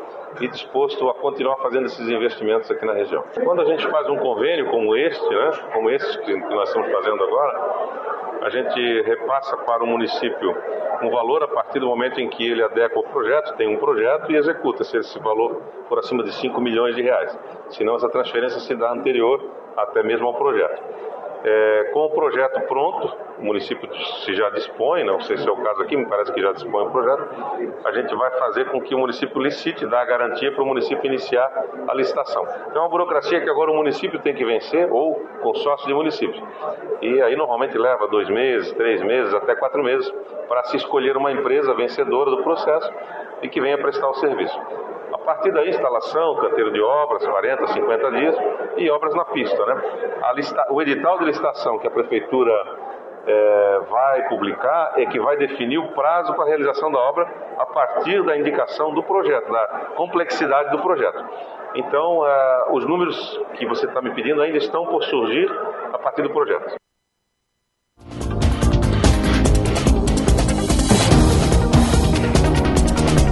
[0.40, 3.24] e disposto a continuar fazendo esses investimentos aqui na região.
[3.42, 7.22] Quando a gente faz um convênio como este, né, como esse que nós estamos fazendo
[7.22, 7.98] agora,
[8.42, 10.56] a gente repassa para o município
[11.02, 14.30] um valor a partir do momento em que ele adequa o projeto, tem um projeto
[14.32, 17.38] e executa, se esse valor for acima de 5 milhões de reais.
[17.70, 19.40] Senão essa transferência se dá anterior
[19.76, 20.82] até mesmo ao projeto.
[21.44, 23.88] É, com o projeto pronto, o município
[24.24, 26.84] se já dispõe, não sei se é o caso aqui, me parece que já dispõe
[26.84, 27.28] o projeto,
[27.84, 31.06] a gente vai fazer com que o município licite, dar a garantia para o município
[31.06, 31.48] iniciar
[31.86, 32.44] a licitação.
[32.74, 36.42] É uma burocracia que agora o município tem que vencer, ou consórcio de municípios.
[37.00, 40.12] E aí normalmente leva dois meses, três meses, até quatro meses,
[40.48, 42.92] para se escolher uma empresa vencedora do processo
[43.42, 44.60] e que venha prestar o serviço.
[45.12, 48.36] A partir daí, instalação, canteiro de obras, 40, 50 dias,
[48.76, 49.64] e obras na pista.
[49.66, 49.82] Né?
[50.34, 52.52] Lista, o edital de licitação que a prefeitura
[53.26, 57.66] é, vai publicar é que vai definir o prazo para a realização da obra a
[57.66, 61.24] partir da indicação do projeto, da complexidade do projeto.
[61.74, 65.50] Então, é, os números que você está me pedindo ainda estão por surgir
[65.92, 66.74] a partir do projeto.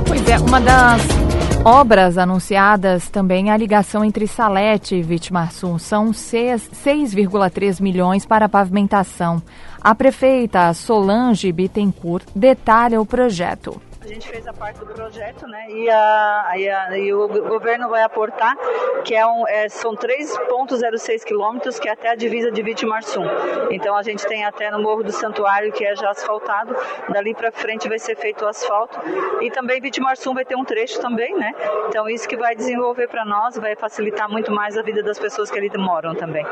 [0.06, 1.25] Pois é, uma das
[1.68, 9.42] Obras anunciadas também a ligação entre Salete e Vitimarsum são 6,3 milhões para pavimentação.
[9.82, 13.82] A prefeita Solange Bittencourt detalha o projeto.
[14.06, 15.68] A gente fez a parte do projeto, né?
[15.68, 18.56] E, a, e, a, e o governo vai aportar,
[19.04, 23.24] que é um, é, são 3,06 quilômetros, que é até a divisa de Vitimarsum.
[23.68, 26.72] Então a gente tem até no Morro do Santuário, que é já asfaltado.
[27.08, 28.96] Dali para frente vai ser feito o asfalto.
[29.42, 31.52] E também Vitimarsum vai ter um trecho também, né?
[31.88, 35.50] Então isso que vai desenvolver para nós, vai facilitar muito mais a vida das pessoas
[35.50, 36.46] que ali moram também.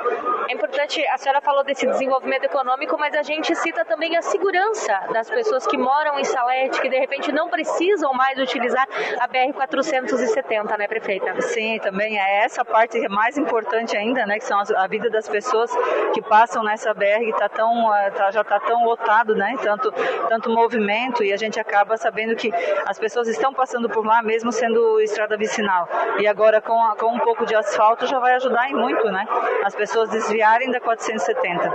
[0.49, 4.93] É importante, a senhora falou desse desenvolvimento econômico, mas a gente cita também a segurança
[5.13, 8.89] das pessoas que moram em Salete, que de repente não não precisam mais utilizar
[9.21, 11.41] a BR-470, né, prefeita?
[11.43, 15.29] Sim, também é essa parte é mais importante ainda, né, que são a vida das
[15.29, 15.71] pessoas
[16.15, 19.93] que passam nessa BR que tá tão, eh, tá, já está tão lotado, né, tanto,
[20.29, 22.51] tanto movimento e a gente acaba sabendo que
[22.87, 25.89] as pessoas estão passando por lá mesmo sendo estrada vicinal.
[26.19, 29.27] E agora com, a, com um pouco de asfalto já vai ajudar em muito, né,
[29.65, 31.71] as pessoas desviarem da 470.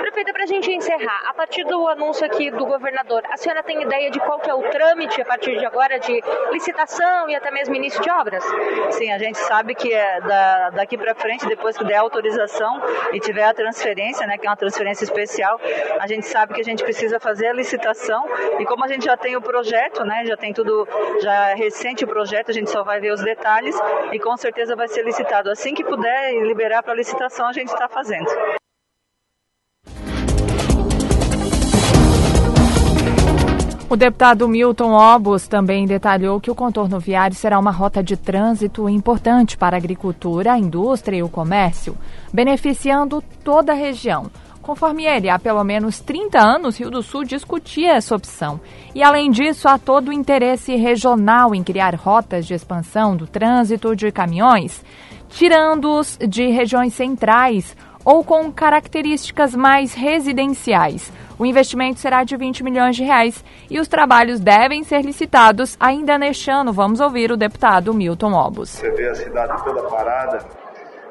[0.00, 3.82] Prefeita, para a gente encerrar, a partir do anúncio aqui do governador, a senhora tem
[3.82, 7.50] ideia de qual que é o trâmite a partir de agora de licitação e até
[7.50, 8.44] mesmo início de obras?
[8.90, 12.80] Sim, a gente sabe que é da, daqui para frente, depois que der autorização
[13.12, 15.60] e tiver a transferência, né, que é uma transferência especial,
[15.98, 18.24] a gente sabe que a gente precisa fazer a licitação
[18.58, 20.86] e como a gente já tem o projeto, né, já tem tudo,
[21.20, 23.76] já é recente o projeto, a gente só vai ver os detalhes
[24.12, 25.50] e com certeza vai ser licitado.
[25.50, 28.57] Assim que puder liberar para licitação, a gente está fazendo.
[33.90, 38.86] O deputado Milton Obos também detalhou que o contorno viário será uma rota de trânsito
[38.86, 41.96] importante para a agricultura, a indústria e o comércio,
[42.30, 44.30] beneficiando toda a região.
[44.60, 48.60] Conforme ele, há pelo menos 30 anos, Rio do Sul discutia essa opção.
[48.94, 53.96] E, além disso, há todo o interesse regional em criar rotas de expansão do trânsito
[53.96, 54.84] de caminhões,
[55.30, 57.74] tirando-os de regiões centrais
[58.04, 61.10] ou com características mais residenciais.
[61.38, 66.18] O investimento será de 20 milhões de reais e os trabalhos devem ser licitados ainda
[66.18, 66.72] neste ano.
[66.72, 68.70] Vamos ouvir o deputado Milton Obos.
[68.70, 70.44] Você vê a cidade toda parada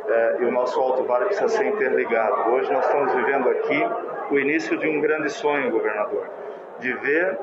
[0.09, 2.49] é, e o nosso Alto Vale precisa ser interligado.
[2.51, 3.81] Hoje nós estamos vivendo aqui
[4.29, 6.29] o início de um grande sonho, governador,
[6.79, 7.39] de ver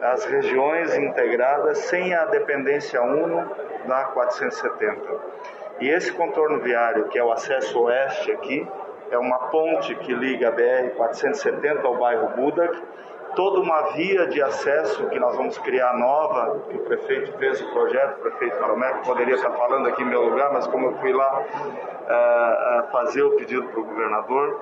[0.00, 3.44] as regiões integradas sem a dependência uno
[3.86, 5.00] da 470.
[5.80, 8.68] E esse contorno viário, que é o acesso oeste aqui,
[9.10, 12.76] é uma ponte que liga a BR-470 ao bairro Budak,
[13.34, 17.70] toda uma via de acesso que nós vamos criar nova, que o prefeito fez o
[17.72, 21.12] projeto, o prefeito que poderia estar falando aqui em meu lugar, mas como eu fui
[21.12, 24.60] lá uh, fazer o pedido para o governador,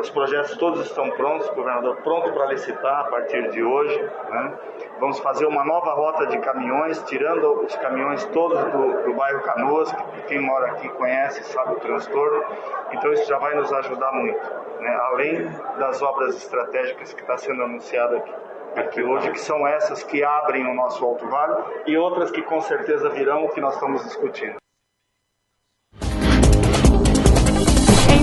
[0.00, 3.98] os projetos todos estão prontos, o governador pronto para licitar a partir de hoje.
[4.28, 4.52] Né?
[4.98, 9.90] Vamos fazer uma nova rota de caminhões, tirando os caminhões todos do, do bairro Canoas,
[9.90, 12.44] que quem mora aqui conhece, sabe o transtorno.
[12.92, 14.40] Então isso já vai nos ajudar muito,
[14.80, 14.94] né?
[15.12, 18.32] além das obras estratégicas que está sendo anunciada aqui
[18.76, 22.60] aqui hoje, que são essas que abrem o nosso Alto Vale e outras que com
[22.60, 24.59] certeza virão, que nós estamos discutindo.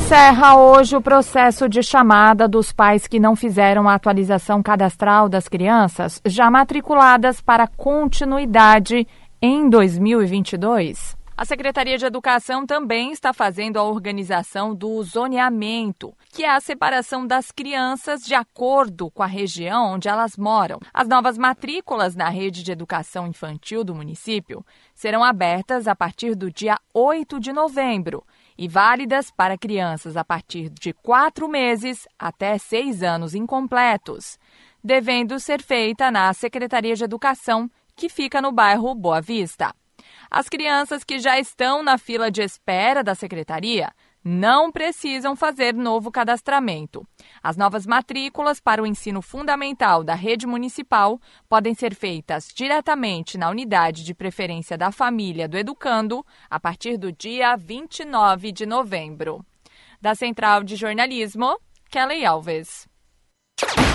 [0.07, 5.49] Encerra hoje o processo de chamada dos pais que não fizeram a atualização cadastral das
[5.49, 9.05] crianças já matriculadas para continuidade
[9.41, 11.17] em 2022.
[11.35, 17.27] A Secretaria de Educação também está fazendo a organização do zoneamento, que é a separação
[17.27, 20.79] das crianças de acordo com a região onde elas moram.
[20.93, 24.65] As novas matrículas na rede de educação infantil do município
[24.95, 28.23] serão abertas a partir do dia 8 de novembro
[28.57, 34.39] e válidas para crianças a partir de quatro meses até seis anos incompletos,
[34.83, 39.73] devendo ser feita na Secretaria de Educação, que fica no bairro Boa Vista.
[40.29, 43.91] As crianças que já estão na fila de espera da secretaria
[44.27, 47.07] não precisam fazer novo cadastramento.
[47.41, 53.49] As novas matrículas para o ensino fundamental da rede municipal podem ser feitas diretamente na
[53.49, 59.45] unidade de preferência da família do educando a partir do dia 29 de novembro.
[60.01, 61.57] Da Central de Jornalismo,
[61.89, 62.85] Kelly Alves.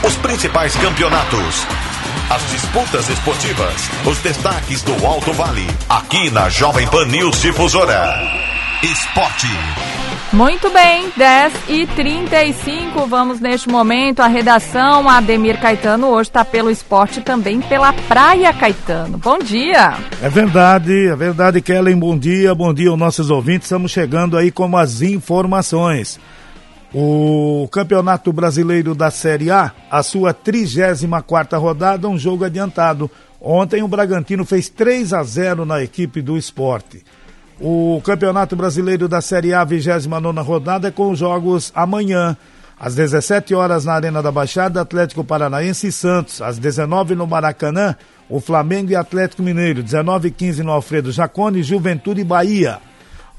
[0.05, 1.67] Os principais campeonatos,
[2.35, 8.19] as disputas esportivas, os destaques do Alto Vale, aqui na Jovem Pan News Difusora.
[8.83, 9.92] Esporte.
[10.33, 14.21] Muito bem, 10 e 35 vamos neste momento.
[14.21, 19.19] A redação Ademir Caetano hoje está pelo esporte também pela Praia Caetano.
[19.19, 19.95] Bom dia.
[20.23, 21.99] É verdade, é verdade, Kellen.
[21.99, 23.67] Bom dia, bom dia aos nossos ouvintes.
[23.67, 26.19] Estamos chegando aí com as informações.
[26.95, 33.11] O Campeonato Brasileiro da Série A, a sua 34 rodada, um jogo adiantado.
[33.39, 37.05] Ontem o Bragantino fez 3 a 0 na equipe do esporte.
[37.61, 42.37] O Campeonato Brasileiro da Série A, 29 rodada, é com jogos amanhã.
[42.79, 46.43] Às 17 horas na Arena da Baixada, Atlético Paranaense e Santos.
[46.43, 47.95] Às 19 no Maracanã,
[48.29, 49.83] o Flamengo e Atlético Mineiro.
[49.83, 52.79] 19 e 15 no Alfredo Jacone, Juventude e Bahia.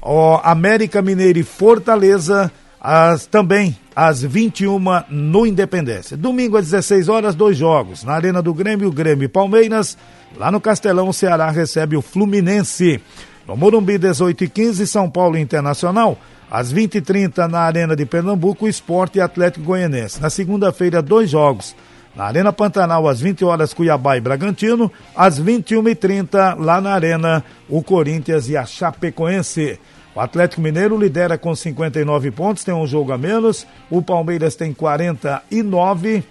[0.00, 2.50] O América Mineiro e Fortaleza
[2.80, 6.18] as, também às 21 no Independência.
[6.18, 8.04] Domingo às 16 horas, dois jogos.
[8.04, 9.96] Na Arena do Grêmio, Grêmio e Palmeiras.
[10.36, 13.00] Lá no Castelão, o Ceará recebe o Fluminense.
[13.46, 16.18] No Morumbi, 18 e 15, São Paulo Internacional.
[16.50, 20.20] Às 20 e 30 na Arena de Pernambuco, Esporte e Atlético Goianense.
[20.20, 21.74] Na segunda-feira, dois jogos.
[22.16, 24.90] Na Arena Pantanal, às 20 horas, Cuiabá e Bragantino.
[25.14, 29.78] Às 21h30, lá na Arena, o Corinthians e a Chapecoense.
[30.14, 33.66] O Atlético Mineiro lidera com 59 pontos, tem um jogo a menos.
[33.90, 36.24] O Palmeiras tem 49.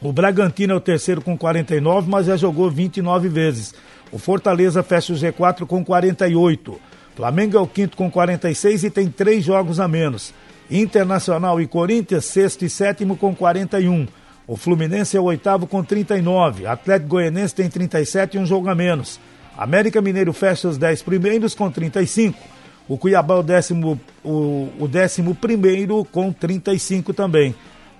[0.00, 3.74] O Bragantino é o terceiro com 49, mas já jogou 29 vezes.
[4.12, 6.78] O Fortaleza fecha o G4 com 48.
[7.16, 10.34] Flamengo é o quinto com 46 e tem três jogos a menos.
[10.70, 14.06] Internacional e Corinthians, sexto e sétimo com 41.
[14.46, 16.66] O Fluminense é o oitavo com 39.
[16.66, 19.18] Atlético Goianense tem 37 e um jogo a menos.
[19.56, 22.38] América Mineiro fecha os 10 primeiros com 35.
[22.86, 27.54] O Cuiabá o décimo, o, o décimo primeiro com 35 também.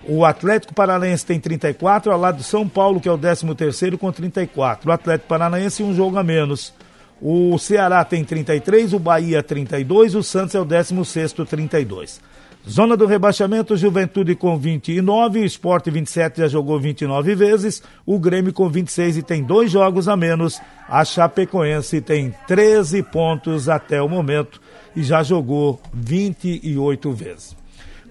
[0.07, 3.97] O Atlético Paranaense tem 34, ao lado do São Paulo, que é o décimo terceiro
[3.97, 4.89] com 34.
[4.89, 6.75] O Atlético Paranaense um jogo a menos.
[7.21, 12.21] O Ceará tem 33, o Bahia 32, o Santos é o décimo sexto 32.
[12.69, 18.53] Zona do rebaixamento, Juventude com 29, o Esporte 27 já jogou 29 vezes, o Grêmio
[18.53, 24.09] com 26 e tem dois jogos a menos, a Chapecoense tem 13 pontos até o
[24.09, 24.61] momento
[24.95, 27.62] e já jogou 28 vezes.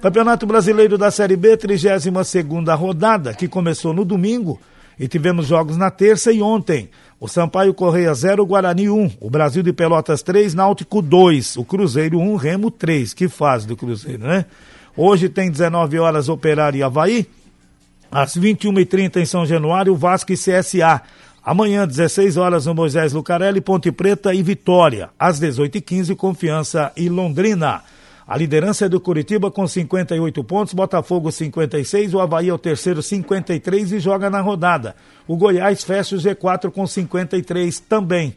[0.01, 2.43] Campeonato Brasileiro da Série B, 32
[2.75, 4.59] rodada, que começou no domingo
[4.99, 6.89] e tivemos jogos na terça e ontem.
[7.19, 9.11] O Sampaio Correia 0, Guarani 1.
[9.19, 11.55] O Brasil de Pelotas 3, Náutico 2.
[11.57, 13.13] O Cruzeiro 1, Remo 3.
[13.13, 14.45] Que fase do Cruzeiro, né?
[14.97, 17.27] Hoje tem 19 horas Operário e Havaí.
[18.11, 20.99] Às 21h30 em São Januário, Vasco e CSA.
[21.45, 25.11] Amanhã, 16 horas, no Moisés Lucarelli, Ponte Preta e Vitória.
[25.19, 27.83] Às 18h15, Confiança e Londrina.
[28.31, 33.01] A liderança é do Curitiba com 58 pontos, Botafogo 56, o Havaí é o terceiro
[33.01, 34.95] 53 e joga na rodada.
[35.27, 38.33] O Goiás fecha o G4 com 53 também.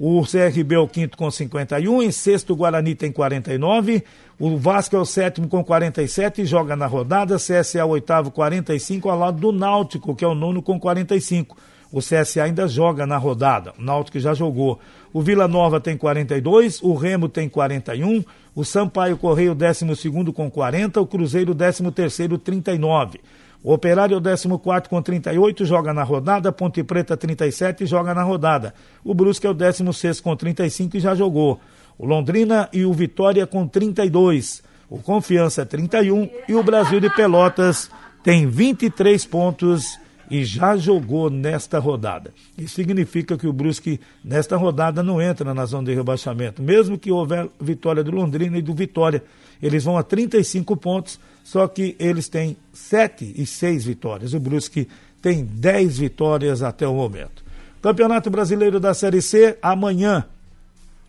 [0.00, 4.02] O CRB é o quinto com 51, em sexto o Guarani tem 49,
[4.36, 8.32] o Vasco é o sétimo com 47 e joga na rodada, CSA é o oitavo
[8.32, 11.56] 45 ao lado do Náutico, que é o nono com 45.
[11.92, 14.80] O CSA ainda joga na rodada, o Náutico já jogou.
[15.16, 18.22] O Vila Nova tem 42, o Remo tem 41,
[18.54, 23.20] o Sampaio Correio 12 com 40, o Cruzeiro 13 39.
[23.64, 28.22] O Operário é o 14 com 38, joga na rodada, Ponte Preta 37 joga na
[28.22, 28.74] rodada.
[29.02, 31.58] O Brusque é o 16 com 35 e já jogou.
[31.96, 34.62] O Londrina e o Vitória com 32.
[34.90, 37.90] O Confiança 31 e o Brasil de Pelotas
[38.22, 39.98] tem 23 pontos
[40.30, 42.32] e já jogou nesta rodada.
[42.58, 46.62] Isso significa que o Brusque, nesta rodada, não entra na zona de rebaixamento.
[46.62, 49.22] Mesmo que houver vitória do Londrina e do Vitória,
[49.62, 54.34] eles vão a 35 pontos, só que eles têm 7 e 6 vitórias.
[54.34, 54.88] O Brusque
[55.22, 57.44] tem 10 vitórias até o momento.
[57.80, 60.24] Campeonato Brasileiro da Série C, amanhã,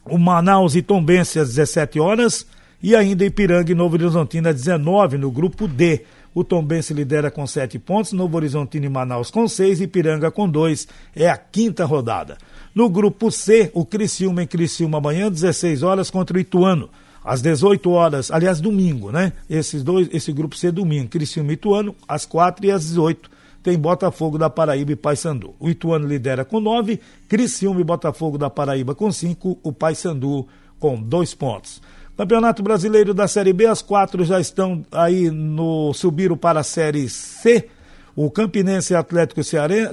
[0.05, 2.45] o Manaus e Tombense às 17 horas
[2.81, 6.01] e ainda Ipiranga e Novo Horizontino às 19 no grupo D.
[6.37, 10.87] O Tombense lidera com sete pontos, Novo Horizontino e Manaus com seis, Ipiranga com dois.
[11.15, 12.37] É a quinta rodada.
[12.75, 16.91] No grupo C, o Criciúma em Criciúma amanhã, 16 horas contra o Ituano.
[17.25, 19.33] Às 18 horas, aliás, domingo, né?
[19.49, 23.31] Esses dois, esse grupo C domingo, Criciúma e Ituano, às 4 e às 18
[23.63, 25.55] tem Botafogo da Paraíba e Paysandu.
[25.59, 30.47] O Ituano lidera com 9, Criciúma e Botafogo da Paraíba com 5, o Paysandu
[30.79, 31.81] com 2 pontos.
[32.17, 37.07] Campeonato Brasileiro da Série B, as quatro já estão aí no subiram para a Série
[37.07, 37.69] C.
[38.15, 39.41] O Campinense Atlético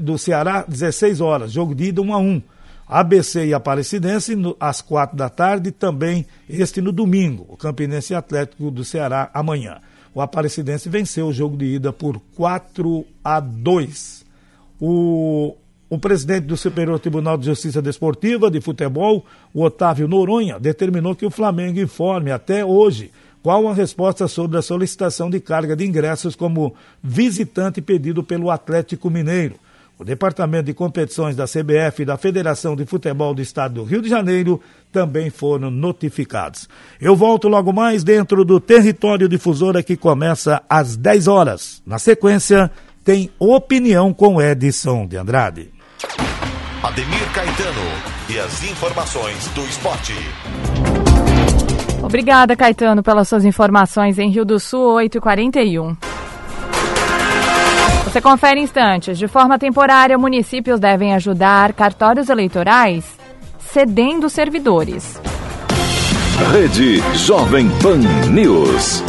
[0.00, 2.42] do Ceará, 16 horas, jogo de ida 1 a 1.
[2.88, 7.44] ABC e Aparecidense no, às quatro da tarde, também este no domingo.
[7.46, 9.78] O Campinense Atlético do Ceará amanhã.
[10.14, 14.24] O Aparecidense venceu o jogo de ida por 4 a 2.
[14.80, 15.54] O
[15.88, 21.26] o presidente do Superior Tribunal de Justiça Desportiva de Futebol, o Otávio Noronha, determinou que
[21.26, 23.10] o Flamengo informe até hoje
[23.42, 29.10] qual a resposta sobre a solicitação de carga de ingressos como visitante pedido pelo Atlético
[29.10, 29.56] Mineiro.
[29.98, 34.00] O Departamento de Competições da CBF e da Federação de Futebol do Estado do Rio
[34.00, 34.60] de Janeiro
[34.90, 36.68] também foram notificados.
[37.00, 41.82] Eu volto logo mais dentro do Território Difusora que começa às 10 horas.
[41.86, 42.70] Na sequência,
[43.04, 45.73] tem Opinião com Edson de Andrade.
[46.84, 47.80] Ademir Caetano
[48.28, 50.12] e as informações do esporte.
[52.02, 55.96] Obrigada, Caetano, pelas suas informações em Rio do Sul, 8h41.
[58.04, 59.18] Você confere instantes.
[59.18, 63.16] De forma temporária, municípios devem ajudar cartórios eleitorais
[63.58, 65.18] cedendo servidores.
[66.52, 67.96] Rede Jovem Pan
[68.30, 69.02] News.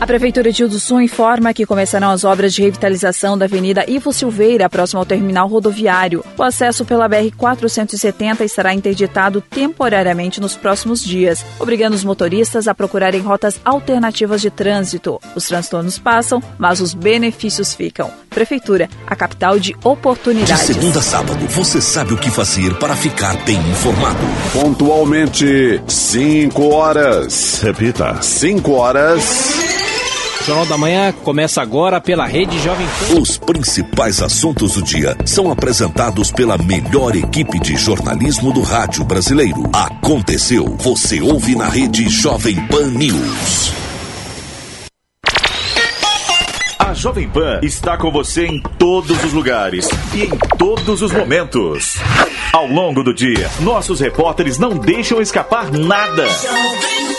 [0.00, 3.84] A Prefeitura de Rio do Sul informa que começarão as obras de revitalização da Avenida
[3.86, 6.24] Ivo Silveira, próximo ao terminal rodoviário.
[6.38, 13.20] O acesso pela BR-470 estará interditado temporariamente nos próximos dias, obrigando os motoristas a procurarem
[13.20, 15.20] rotas alternativas de trânsito.
[15.36, 18.10] Os transtornos passam, mas os benefícios ficam.
[18.30, 20.66] Prefeitura, a capital de oportunidades.
[20.66, 24.18] De segunda a sábado, você sabe o que fazer para ficar bem informado.
[24.54, 27.60] Pontualmente, 5 horas.
[27.60, 29.89] Repita, 5 horas.
[30.40, 33.20] O Jornal da Manhã começa agora pela Rede Jovem Pan.
[33.20, 39.62] Os principais assuntos do dia são apresentados pela melhor equipe de jornalismo do rádio brasileiro.
[39.70, 43.72] Aconteceu, você ouve na Rede Jovem Pan News.
[46.78, 51.98] A Jovem Pan está com você em todos os lugares e em todos os momentos.
[52.50, 56.24] Ao longo do dia, nossos repórteres não deixam escapar nada.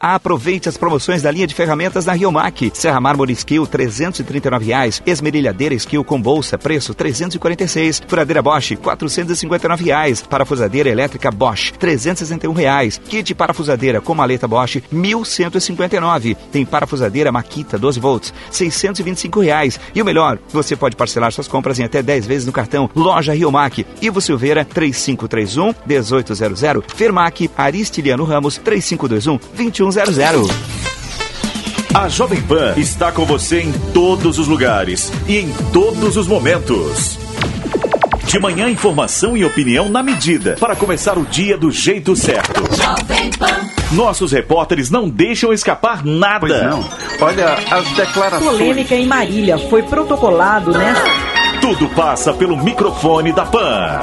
[0.00, 2.70] Aproveite as promoções da linha de ferramentas da Riomac.
[2.72, 5.02] Serra Mármore Skill, 339 reais.
[5.04, 8.04] Esmerilhadeira Skill com bolsa, preço 346.
[8.06, 10.22] Furadeira Bosch, 459 reais.
[10.22, 13.00] Parafusadeira elétrica Bosch, 361 reais.
[13.08, 16.36] Kit parafusadeira com maleta Bosch, R$ 1.159.
[16.52, 19.80] Tem parafusadeira Makita 12 volts, 625 reais.
[19.92, 22.88] E o melhor, você pode parcelar suas compras em até 10 vezes no cartão.
[22.94, 26.84] Loja Riomac, Ivo Silveira, 3531 1800.
[26.94, 30.68] Fermac, Aristiliano Ramos, 3521 2100.
[31.94, 37.18] A Jovem Pan está com você em todos os lugares e em todos os momentos.
[38.24, 42.62] De manhã, informação e opinião na medida para começar o dia do jeito certo.
[43.90, 46.40] Nossos repórteres não deixam escapar nada.
[46.40, 46.84] Pois não.
[47.22, 48.58] Olha, as declarações.
[48.58, 51.37] Polêmica em Marília foi protocolado nesta.
[51.68, 54.00] Tudo passa pelo microfone da Pan.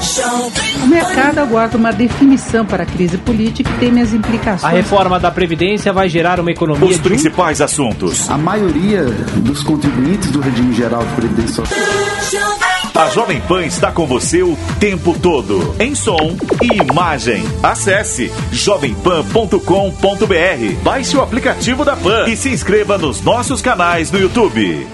[0.84, 4.64] O mercado aguarda uma definição para a crise política e teme as implicações.
[4.64, 6.88] A reforma da Previdência vai gerar uma economia.
[6.88, 8.30] Os principais assuntos.
[8.30, 9.06] A maioria
[9.38, 12.60] dos contribuintes do regime geral de previdência social.
[12.94, 17.44] A Jovem Pan está com você o tempo todo, em som e imagem.
[17.64, 20.84] Acesse jovempan.com.br.
[20.84, 24.86] Baixe o aplicativo da Pan e se inscreva nos nossos canais no YouTube.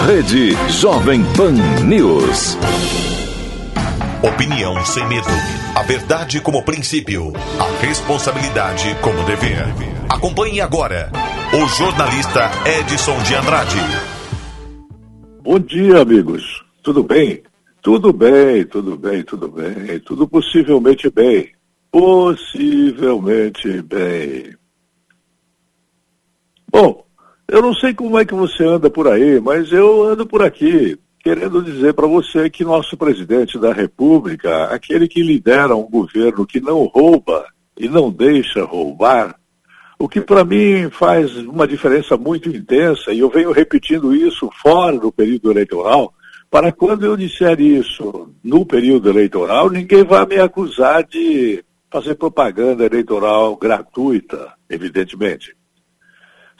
[0.00, 1.52] Rede Jovem Pan
[1.84, 2.56] News.
[4.22, 5.28] Opinião sem medo.
[5.76, 7.32] A verdade como princípio.
[7.60, 9.66] A responsabilidade como dever.
[10.08, 11.12] Acompanhe agora
[11.52, 13.78] o jornalista Edson de Andrade.
[15.42, 16.64] Bom dia, amigos.
[16.82, 17.42] Tudo bem?
[17.82, 20.00] Tudo bem, tudo bem, tudo bem.
[20.00, 21.52] Tudo possivelmente bem.
[21.92, 24.56] Possivelmente bem.
[26.68, 27.04] Bom,
[27.52, 30.98] eu não sei como é que você anda por aí, mas eu ando por aqui,
[31.22, 36.62] querendo dizer para você que nosso presidente da República, aquele que lidera um governo que
[36.62, 37.44] não rouba
[37.78, 39.36] e não deixa roubar,
[39.98, 44.98] o que para mim faz uma diferença muito intensa, e eu venho repetindo isso fora
[44.98, 46.14] do período eleitoral,
[46.50, 52.86] para quando eu disser isso no período eleitoral, ninguém vai me acusar de fazer propaganda
[52.86, 55.54] eleitoral gratuita, evidentemente.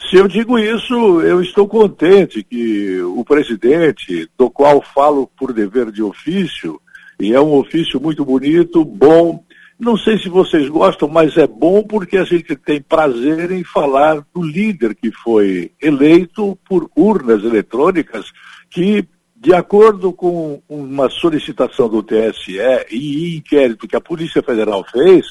[0.09, 5.91] Se eu digo isso, eu estou contente que o presidente, do qual falo por dever
[5.91, 6.79] de ofício,
[7.19, 9.43] e é um ofício muito bonito, bom,
[9.79, 14.25] não sei se vocês gostam, mas é bom porque a gente tem prazer em falar
[14.33, 18.31] do líder que foi eleito por urnas eletrônicas,
[18.69, 22.59] que, de acordo com uma solicitação do TSE
[22.91, 25.27] e inquérito que a Polícia Federal fez,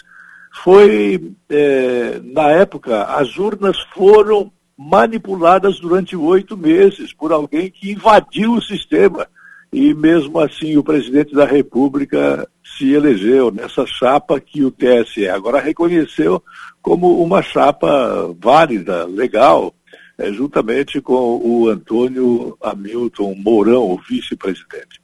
[0.63, 8.55] foi, é, na época, as urnas foram manipuladas durante oito meses por alguém que invadiu
[8.55, 9.27] o sistema.
[9.73, 12.47] E mesmo assim o presidente da República
[12.77, 16.43] se elegeu nessa chapa que o TSE agora reconheceu
[16.83, 19.75] como uma chapa válida, legal,
[20.19, 25.01] é, juntamente com o Antônio Hamilton Mourão, o vice-presidente.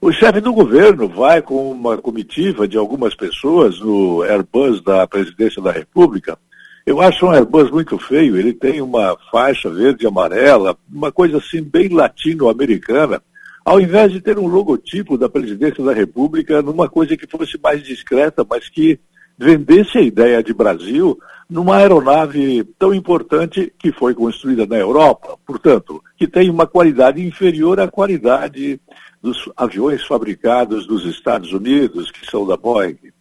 [0.00, 5.62] O chefe do governo vai com uma comitiva de algumas pessoas no Airbus da presidência
[5.62, 6.36] da República.
[6.84, 11.38] Eu acho um Airbus muito feio, ele tem uma faixa verde e amarela, uma coisa
[11.38, 13.22] assim bem latino-americana,
[13.64, 17.84] ao invés de ter um logotipo da presidência da República numa coisa que fosse mais
[17.84, 18.98] discreta, mas que
[19.38, 21.16] vendesse a ideia de Brasil,
[21.48, 27.78] numa aeronave tão importante que foi construída na Europa, portanto, que tem uma qualidade inferior
[27.78, 28.80] à qualidade
[29.22, 33.11] dos aviões fabricados nos Estados Unidos, que são da Boeing.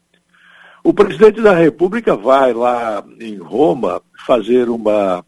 [0.83, 5.23] O presidente da República vai lá em Roma fazer uma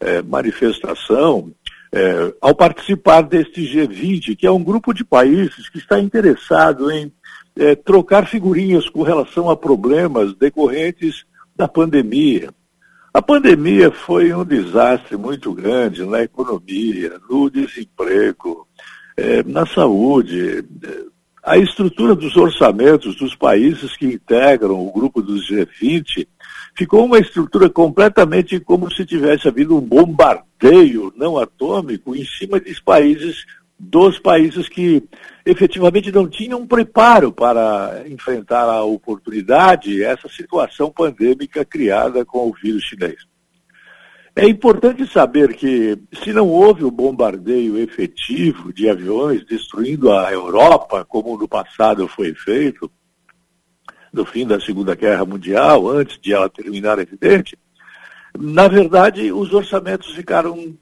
[0.00, 1.52] é, manifestação
[1.92, 7.12] é, ao participar deste G20, que é um grupo de países que está interessado em
[7.56, 11.24] é, trocar figurinhas com relação a problemas decorrentes
[11.54, 12.50] da pandemia.
[13.12, 18.66] A pandemia foi um desastre muito grande na economia, no desemprego,
[19.16, 20.64] é, na saúde.
[21.42, 26.28] A estrutura dos orçamentos dos países que integram o grupo dos G20
[26.72, 32.78] ficou uma estrutura completamente como se tivesse havido um bombardeio não atômico em cima dos
[32.78, 33.44] países
[33.76, 35.02] dos países que
[35.44, 42.84] efetivamente não tinham preparo para enfrentar a oportunidade, essa situação pandêmica criada com o vírus
[42.84, 43.31] chinês.
[44.34, 51.04] É importante saber que, se não houve o bombardeio efetivo de aviões destruindo a Europa,
[51.04, 52.90] como no passado foi feito,
[54.10, 57.58] no fim da Segunda Guerra Mundial, antes de ela terminar, evidente,
[58.38, 60.76] na verdade, os orçamentos ficaram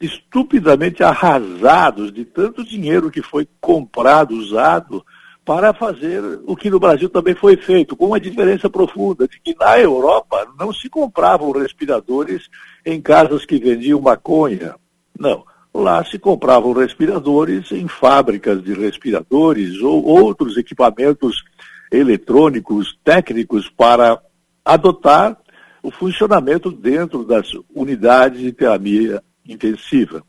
[0.00, 5.04] estupidamente arrasados de tanto dinheiro que foi comprado, usado,
[5.46, 9.54] para fazer o que no Brasil também foi feito, com uma diferença profunda, de que
[9.54, 12.48] na Europa não se compravam respiradores
[12.84, 14.74] em casas que vendiam maconha.
[15.16, 15.44] Não.
[15.72, 21.44] Lá se compravam respiradores em fábricas de respiradores ou outros equipamentos
[21.92, 24.20] eletrônicos, técnicos, para
[24.64, 25.38] adotar
[25.80, 30.24] o funcionamento dentro das unidades de terapia intensiva.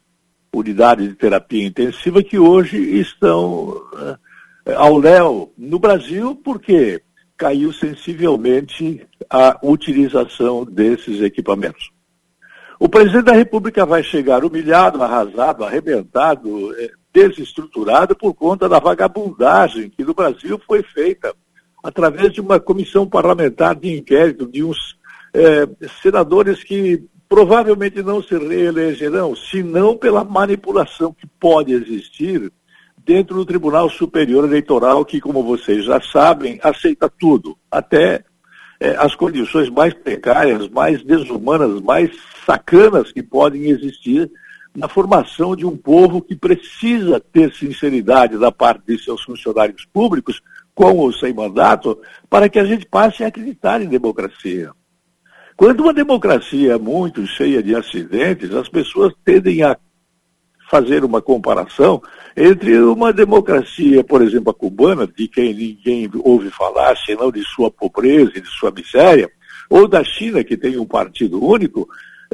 [0.53, 4.26] Unidades de terapia intensiva que hoje estão uh,
[4.75, 7.01] ao léu no Brasil, porque
[7.37, 11.91] caiu sensivelmente a utilização desses equipamentos.
[12.79, 19.89] O presidente da República vai chegar humilhado, arrasado, arrebentado, eh, desestruturado por conta da vagabundagem
[19.89, 21.33] que no Brasil foi feita
[21.83, 24.77] através de uma comissão parlamentar de inquérito de uns
[25.33, 25.67] eh,
[26.01, 32.51] senadores que provavelmente não se reelegerão, senão pela manipulação que pode existir
[33.07, 38.25] dentro do Tribunal Superior Eleitoral, que, como vocês já sabem, aceita tudo, até
[38.81, 42.11] é, as condições mais precárias, mais desumanas, mais
[42.45, 44.29] sacanas que podem existir
[44.75, 50.41] na formação de um povo que precisa ter sinceridade da parte de seus funcionários públicos,
[50.75, 51.97] com ou sem mandato,
[52.29, 54.71] para que a gente passe a acreditar em democracia.
[55.55, 59.75] Quando uma democracia é muito cheia de acidentes, as pessoas tendem a
[60.69, 62.01] fazer uma comparação
[62.35, 67.71] entre uma democracia, por exemplo, a cubana, de quem ninguém ouve falar, senão de sua
[67.71, 69.29] pobreza e de sua miséria,
[69.69, 71.87] ou da China, que tem um partido único,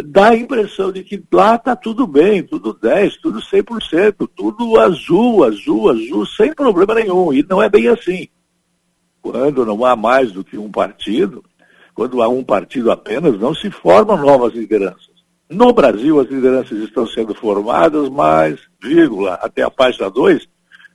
[0.06, 5.44] dá a impressão de que lá está tudo bem, tudo 10, tudo 100%, tudo azul,
[5.44, 7.34] azul, azul, sem problema nenhum.
[7.34, 8.28] E não é bem assim.
[9.22, 11.44] Quando não há mais do que um partido,
[11.94, 15.12] quando há um partido apenas, não se formam novas lideranças.
[15.54, 20.47] No Brasil, as lideranças estão sendo formadas, mas, vírgula, até a página 2,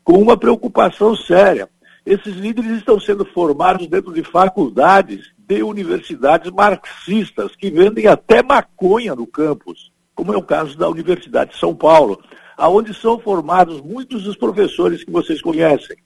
[0.03, 1.69] com uma preocupação séria.
[2.05, 9.15] Esses líderes estão sendo formados dentro de faculdades, de universidades marxistas, que vendem até maconha
[9.15, 12.21] no campus, como é o caso da Universidade de São Paulo,
[12.57, 15.97] aonde são formados muitos dos professores que vocês conhecem.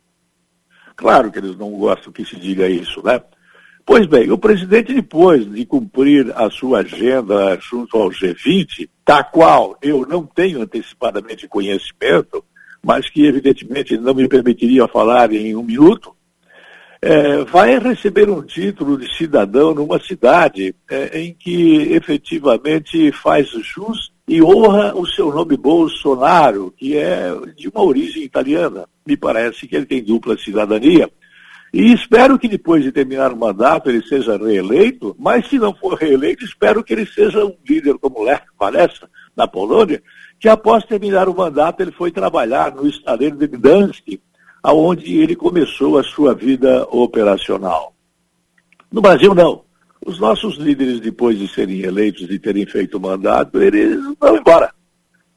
[0.95, 3.19] Claro que eles não gostam que se diga isso, né?
[3.85, 9.77] Pois bem, o presidente, depois de cumprir a sua agenda junto ao G20, da qual
[9.83, 12.45] eu não tenho antecipadamente conhecimento,
[12.83, 16.15] mas que evidentemente não me permitiria falar em um minuto,
[17.01, 24.13] é, vai receber um título de cidadão numa cidade é, em que efetivamente faz jus
[24.29, 28.89] e honra o seu nome Bolsonaro, que é de uma origem italiana.
[29.05, 31.11] Me parece que ele tem dupla cidadania.
[31.73, 35.95] E espero que depois de terminar o mandato ele seja reeleito, mas se não for
[35.95, 40.03] reeleito, espero que ele seja um líder como Lech Walesa, na Polônia,
[40.39, 44.21] que após terminar o mandato ele foi trabalhar no estaleiro de Gdansk,
[44.63, 47.95] aonde ele começou a sua vida operacional.
[48.91, 49.65] No Brasil, não.
[50.05, 54.75] Os nossos líderes, depois de serem eleitos e terem feito o mandato, eles vão embora.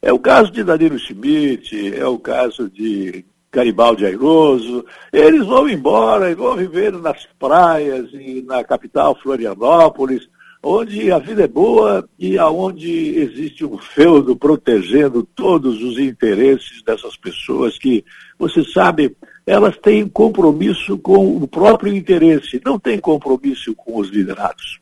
[0.02, 6.30] É o caso de Danilo Schmidt, é o caso de Garibaldi Airoso, eles vão embora
[6.30, 10.28] e vão viver nas praias e na capital Florianópolis,
[10.62, 17.16] onde a vida é boa e aonde existe um feudo protegendo todos os interesses dessas
[17.16, 18.04] pessoas que,
[18.38, 19.16] você sabe,
[19.46, 24.80] elas têm compromisso com o próprio interesse, não têm compromisso com os liderados.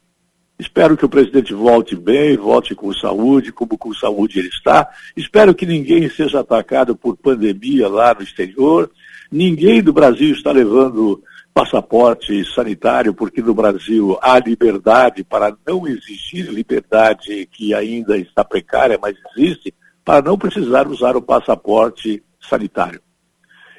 [0.59, 4.89] Espero que o presidente volte bem, volte com saúde, como com saúde ele está.
[5.17, 8.91] Espero que ninguém seja atacado por pandemia lá no exterior.
[9.33, 11.21] Ninguém do Brasil está levando
[11.53, 18.99] passaporte sanitário, porque no Brasil há liberdade para não existir liberdade que ainda está precária,
[19.01, 19.75] mas existe,
[20.05, 23.01] para não precisar usar o passaporte sanitário.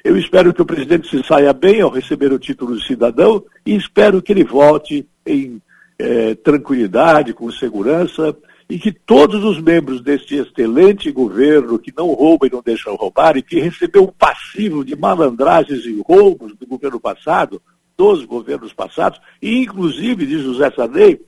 [0.02, 3.74] Eu espero que o presidente se saia bem ao receber o título de cidadão e
[3.74, 5.60] espero que ele volte em
[5.98, 8.36] é, tranquilidade, com segurança,
[8.68, 13.36] e que todos os membros deste excelente governo, que não rouba e não deixa roubar,
[13.36, 17.62] e que recebeu um passivo de malandragens e roubos do governo passado,
[17.96, 21.20] dos governos passados, e inclusive de José Sarney,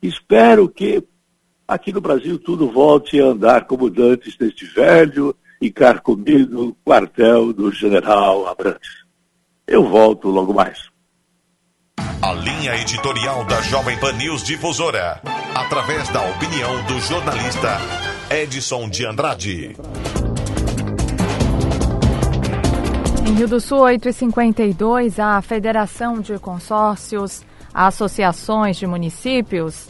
[0.00, 1.02] espero que
[1.66, 7.72] aqui no Brasil tudo volte a andar como dantes neste velho e carcomido quartel do
[7.72, 9.02] general Abrantes.
[9.66, 10.91] Eu volto logo mais.
[12.22, 15.20] A linha editorial da Jovem Pan News Difusora,
[15.54, 17.78] através da opinião do jornalista
[18.30, 19.76] Edson de Andrade.
[23.26, 27.42] Em Rio do Sul, 8h52, a Federação de Consórcios,
[27.74, 29.88] Associações de Municípios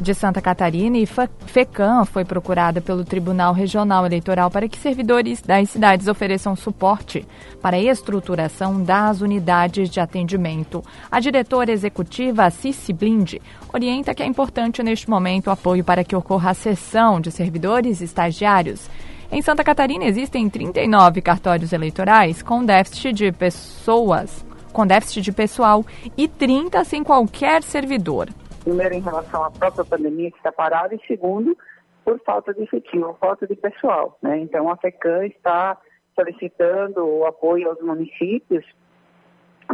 [0.00, 5.70] de Santa Catarina e FECAM foi procurada pelo Tribunal Regional Eleitoral para que servidores das
[5.70, 7.26] cidades ofereçam suporte
[7.60, 10.84] para a estruturação das unidades de atendimento.
[11.10, 13.34] A diretora executiva, Cici Blind,
[13.72, 18.00] orienta que é importante neste momento o apoio para que ocorra a cessão de servidores
[18.00, 18.88] estagiários.
[19.30, 25.84] Em Santa Catarina existem 39 cartórios eleitorais com déficit de pessoas, com déficit de pessoal
[26.16, 28.28] e 30 sem qualquer servidor.
[28.68, 31.56] Primeiro, em relação à própria pandemia que está parada, e segundo,
[32.04, 34.18] por falta de efetivo, falta de pessoal.
[34.20, 34.40] Né?
[34.40, 35.78] Então, a FECAM está
[36.14, 38.62] solicitando o apoio aos municípios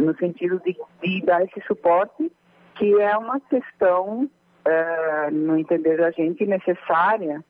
[0.01, 2.31] no sentido de, de dar esse suporte,
[2.75, 4.29] que é uma questão,
[4.63, 7.43] é, no entender da gente, necessária,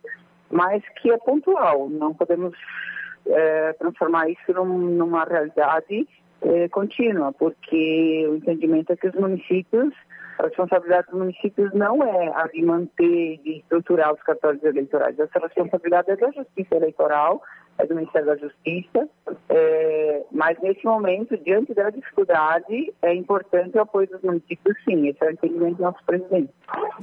[0.50, 1.88] mas que é pontual.
[1.90, 2.58] Não podemos
[3.28, 6.08] é, transformar isso num, numa realidade
[6.42, 9.94] é, contínua, porque o entendimento é que os municípios
[10.38, 15.18] a responsabilidade dos municípios não é a de manter, de estruturar os cartórios eleitorais.
[15.20, 17.42] Essa responsabilidade é da Justiça Eleitoral,
[17.78, 19.10] é do Ministério da Justiça,
[19.50, 25.22] é, mas nesse momento, diante da dificuldade, é importante o apoio dos municípios, sim, esse
[25.22, 26.54] é o entendimento do nosso presidente.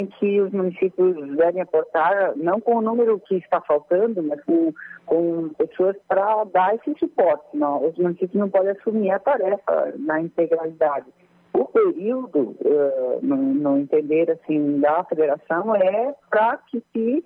[0.01, 4.73] Em que os municípios devem aportar, não com o número que está faltando, mas com,
[5.05, 7.45] com pessoas para dar esse suporte.
[7.53, 7.87] Não.
[7.87, 11.05] Os municípios não podem assumir a tarefa na integralidade.
[11.53, 17.23] O período, uh, no, no, entender assim da federação, é para que se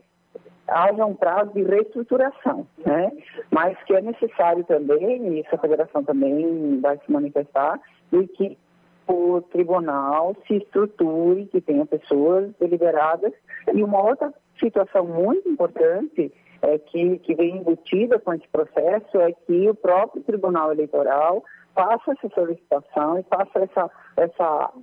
[0.68, 3.12] haja um prazo de reestruturação, né?
[3.50, 7.80] Mas que é necessário também, e essa federação também vai se manifestar,
[8.12, 8.58] de que
[9.08, 13.32] o tribunal se estruture, que tenha pessoas deliberadas.
[13.74, 19.32] E uma outra situação muito importante é que, que vem embutida com esse processo é
[19.32, 21.44] que o próprio Tribunal Eleitoral
[21.78, 24.74] faça essa solicitação e faça essa, essa,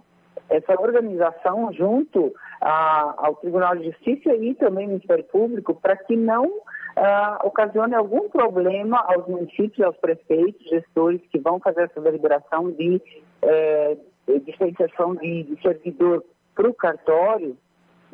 [0.49, 6.14] essa organização junto a, ao Tribunal de Justiça e também ao Ministério Público para que
[6.14, 12.70] não uh, ocasione algum problema aos municípios, aos prefeitos, gestores que vão fazer essa deliberação
[12.70, 13.03] de
[13.42, 13.97] eh,
[14.45, 16.24] dispensação de, de servidor
[16.55, 17.57] para o cartório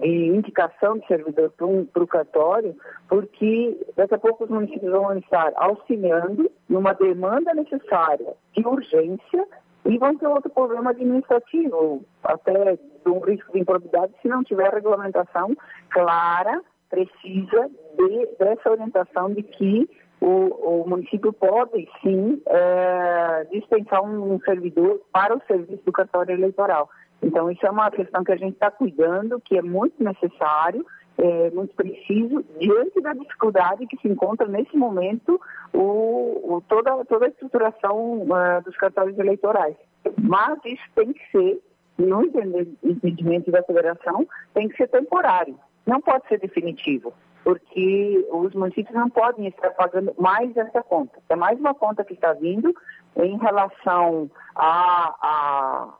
[0.00, 2.76] de indicação de servidor para o cartório,
[3.08, 9.46] porque daqui a pouco os municípios vão estar auxiliando numa demanda necessária de urgência
[9.84, 15.56] e vão ter outro problema administrativo, até um risco de improbidade se não tiver regulamentação
[15.90, 19.88] clara, precisa de, dessa orientação de que
[20.20, 26.90] o, o município pode sim é, dispensar um servidor para o serviço do cartório eleitoral.
[27.22, 30.84] Então, isso é uma questão que a gente está cuidando, que é muito necessário,
[31.18, 35.40] é, muito preciso, diante da dificuldade que se encontra nesse momento
[35.72, 39.76] o, o toda, toda a estruturação uh, dos cartórios eleitorais.
[40.18, 41.60] Mas isso tem que ser,
[41.98, 47.12] no entendimento da federação, tem que ser temporário, não pode ser definitivo
[47.42, 51.18] porque os municípios não podem estar pagando mais essa conta.
[51.28, 52.74] É mais uma conta que está vindo
[53.16, 55.94] em relação a, a,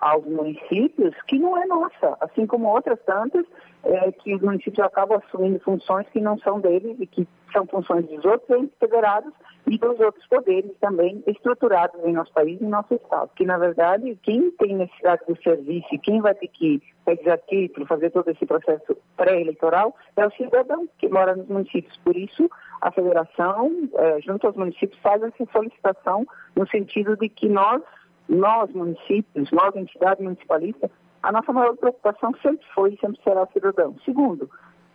[0.00, 3.44] aos municípios que não é nossa, assim como outras tantas
[3.84, 8.06] é, que os municípios acabam assumindo funções que não são deles e que são funções
[8.06, 9.32] dos outros entes federados
[9.66, 13.30] e dos outros poderes também estruturados em nosso país e em nosso estado.
[13.34, 18.10] Que, na verdade, quem tem necessidade do serviço quem vai ter que pegar título, fazer
[18.10, 21.96] todo esse processo pré-eleitoral, é o cidadão que mora nos municípios.
[21.98, 22.48] Por isso,
[22.80, 26.26] a federação, é, junto aos municípios, faz essa solicitação
[26.56, 27.82] no sentido de que nós
[28.30, 30.88] nós, municípios, nós, entidade municipalista,
[31.22, 33.96] a nossa maior preocupação sempre foi e sempre será o cidadão.
[34.04, 34.48] Segundo,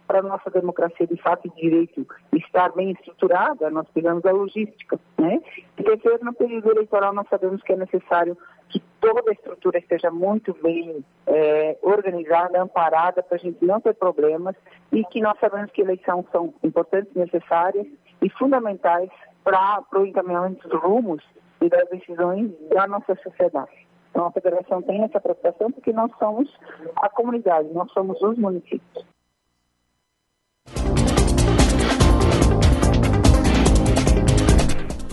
[0.07, 4.99] para a nossa democracia de fato e direito estar bem estruturada, nós precisamos da logística.
[5.17, 5.41] Né?
[5.77, 8.37] E terceiro, no período eleitoral, nós sabemos que é necessário
[8.69, 13.93] que toda a estrutura esteja muito bem é, organizada, amparada, para a gente não ter
[13.95, 14.55] problemas
[14.91, 17.85] e que nós sabemos que eleições são importantes, necessárias
[18.21, 19.09] e fundamentais
[19.43, 21.21] para o encaminhamento dos rumos
[21.65, 23.87] e das decisões da nossa sociedade.
[24.11, 26.47] Então, a federação tem essa preocupação porque nós somos
[26.95, 29.05] a comunidade, nós somos os municípios.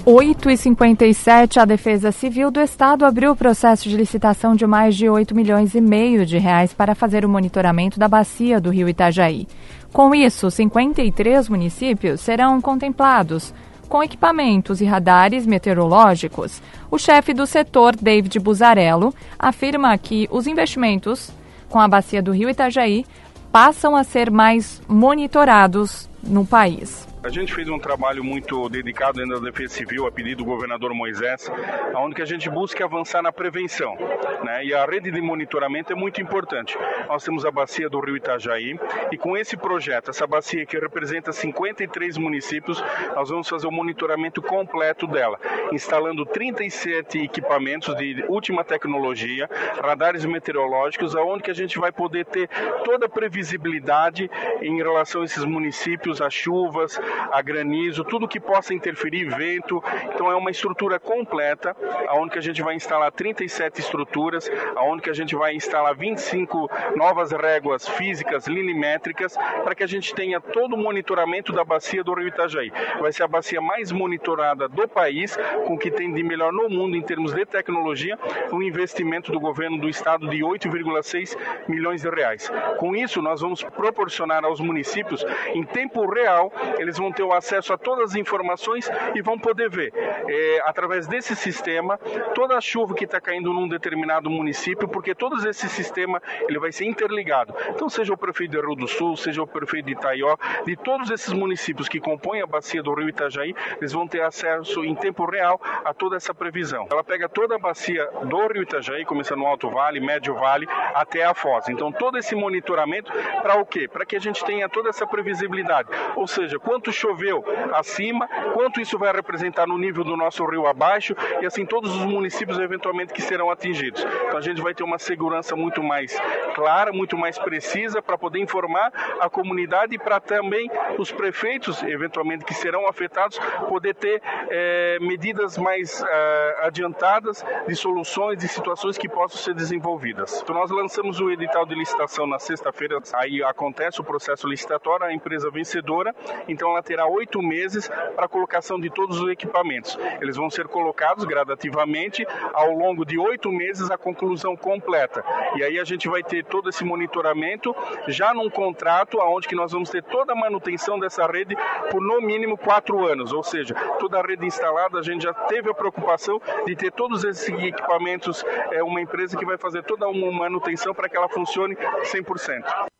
[0.04, 4.96] 8 e 57 a Defesa Civil do Estado abriu o processo de licitação de mais
[4.96, 8.88] de 8 milhões e meio de reais para fazer o monitoramento da bacia do rio
[8.88, 9.46] Itajaí.
[9.92, 13.54] Com isso, 53 municípios serão contemplados
[13.92, 16.62] com equipamentos e radares meteorológicos.
[16.90, 21.30] O chefe do setor, David Buzarello, afirma que os investimentos
[21.68, 23.04] com a bacia do rio Itajaí
[23.52, 27.11] passam a ser mais monitorados no país.
[27.24, 30.92] A gente fez um trabalho muito dedicado dentro da Defesa Civil, a pedido do governador
[30.92, 31.48] Moisés,
[31.94, 33.96] onde a gente busca avançar na prevenção.
[34.42, 34.64] Né?
[34.64, 36.76] E a rede de monitoramento é muito importante.
[37.06, 38.76] Nós temos a bacia do Rio Itajaí
[39.12, 42.82] e com esse projeto, essa bacia que representa 53 municípios,
[43.14, 45.38] nós vamos fazer o monitoramento completo dela,
[45.72, 49.48] instalando 37 equipamentos de última tecnologia,
[49.80, 52.48] radares meteorológicos, aonde que a gente vai poder ter
[52.84, 54.28] toda a previsibilidade
[54.60, 57.00] em relação a esses municípios, as chuvas,
[57.30, 59.82] a granizo, tudo que possa interferir, vento.
[60.14, 61.76] Então é uma estrutura completa,
[62.08, 66.70] aonde que a gente vai instalar 37 estruturas, aonde que a gente vai instalar 25
[66.96, 72.14] novas réguas físicas milimétricas, para que a gente tenha todo o monitoramento da bacia do
[72.14, 72.72] Rio Itajaí.
[73.00, 75.36] Vai ser a bacia mais monitorada do país,
[75.66, 78.18] com o que tem de melhor no mundo em termos de tecnologia,
[78.52, 81.36] um investimento do governo do estado de 8,6
[81.68, 82.50] milhões de reais.
[82.78, 87.72] Com isso, nós vamos proporcionar aos municípios, em tempo real, eles vão ter o acesso
[87.72, 91.98] a todas as informações e vão poder ver, é, através desse sistema,
[92.34, 96.70] toda a chuva que está caindo num determinado município, porque todo esse sistema ele vai
[96.70, 97.54] ser interligado.
[97.70, 101.10] Então, seja o prefeito de Rio do Sul, seja o prefeito de Itaió, de todos
[101.10, 105.24] esses municípios que compõem a bacia do Rio Itajaí, eles vão ter acesso em tempo
[105.24, 106.86] real a toda essa previsão.
[106.90, 111.24] Ela pega toda a bacia do Rio Itajaí, começando no Alto Vale, Médio Vale, até
[111.24, 111.68] a Foz.
[111.68, 113.88] Então, todo esse monitoramento para o quê?
[113.88, 115.88] Para que a gente tenha toda essa previsibilidade.
[116.16, 121.14] Ou seja, quanto choveu acima, quanto isso vai representar no nível do nosso rio abaixo
[121.40, 124.04] e assim todos os municípios eventualmente que serão atingidos.
[124.26, 126.16] Então a gente vai ter uma segurança muito mais
[126.54, 132.44] clara, muito mais precisa para poder informar a comunidade e para também os prefeitos eventualmente
[132.44, 133.38] que serão afetados
[133.68, 140.40] poder ter é, medidas mais é, adiantadas de soluções de situações que possam ser desenvolvidas.
[140.42, 145.12] Então nós lançamos o edital de licitação na sexta-feira, aí acontece o processo licitatório, a
[145.12, 146.14] empresa vencedora,
[146.48, 149.98] então terá oito meses para a colocação de todos os equipamentos.
[150.20, 155.24] Eles vão ser colocados gradativamente ao longo de oito meses a conclusão completa.
[155.56, 157.74] E aí a gente vai ter todo esse monitoramento
[158.08, 161.56] já num contrato aonde que nós vamos ter toda a manutenção dessa rede
[161.90, 163.32] por no mínimo quatro anos.
[163.32, 167.24] Ou seja, toda a rede instalada a gente já teve a preocupação de ter todos
[167.24, 171.76] esses equipamentos, é uma empresa que vai fazer toda uma manutenção para que ela funcione
[171.76, 172.92] 100%.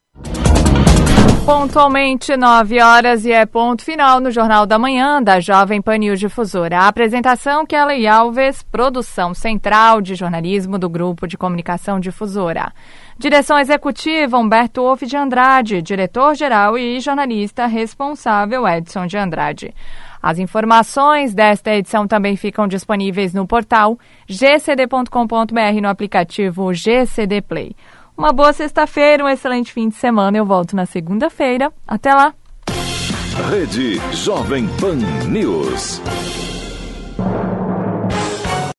[1.44, 6.20] Pontualmente 9 horas e é ponto final no Jornal da Manhã da Jovem Pan News
[6.20, 6.78] Difusora.
[6.78, 12.72] A apresentação Kelly Alves, produção central de jornalismo do Grupo de Comunicação Difusora.
[13.18, 19.74] Direção executiva Humberto Wolff de Andrade, diretor-geral e jornalista responsável Edson de Andrade.
[20.22, 27.74] As informações desta edição também ficam disponíveis no portal gcd.com.br no aplicativo GCD Play.
[28.16, 30.36] Uma boa sexta-feira, um excelente fim de semana.
[30.36, 31.72] Eu volto na segunda-feira.
[31.86, 32.34] Até lá!
[33.50, 34.96] Rede Jovem Pan
[35.28, 36.00] News.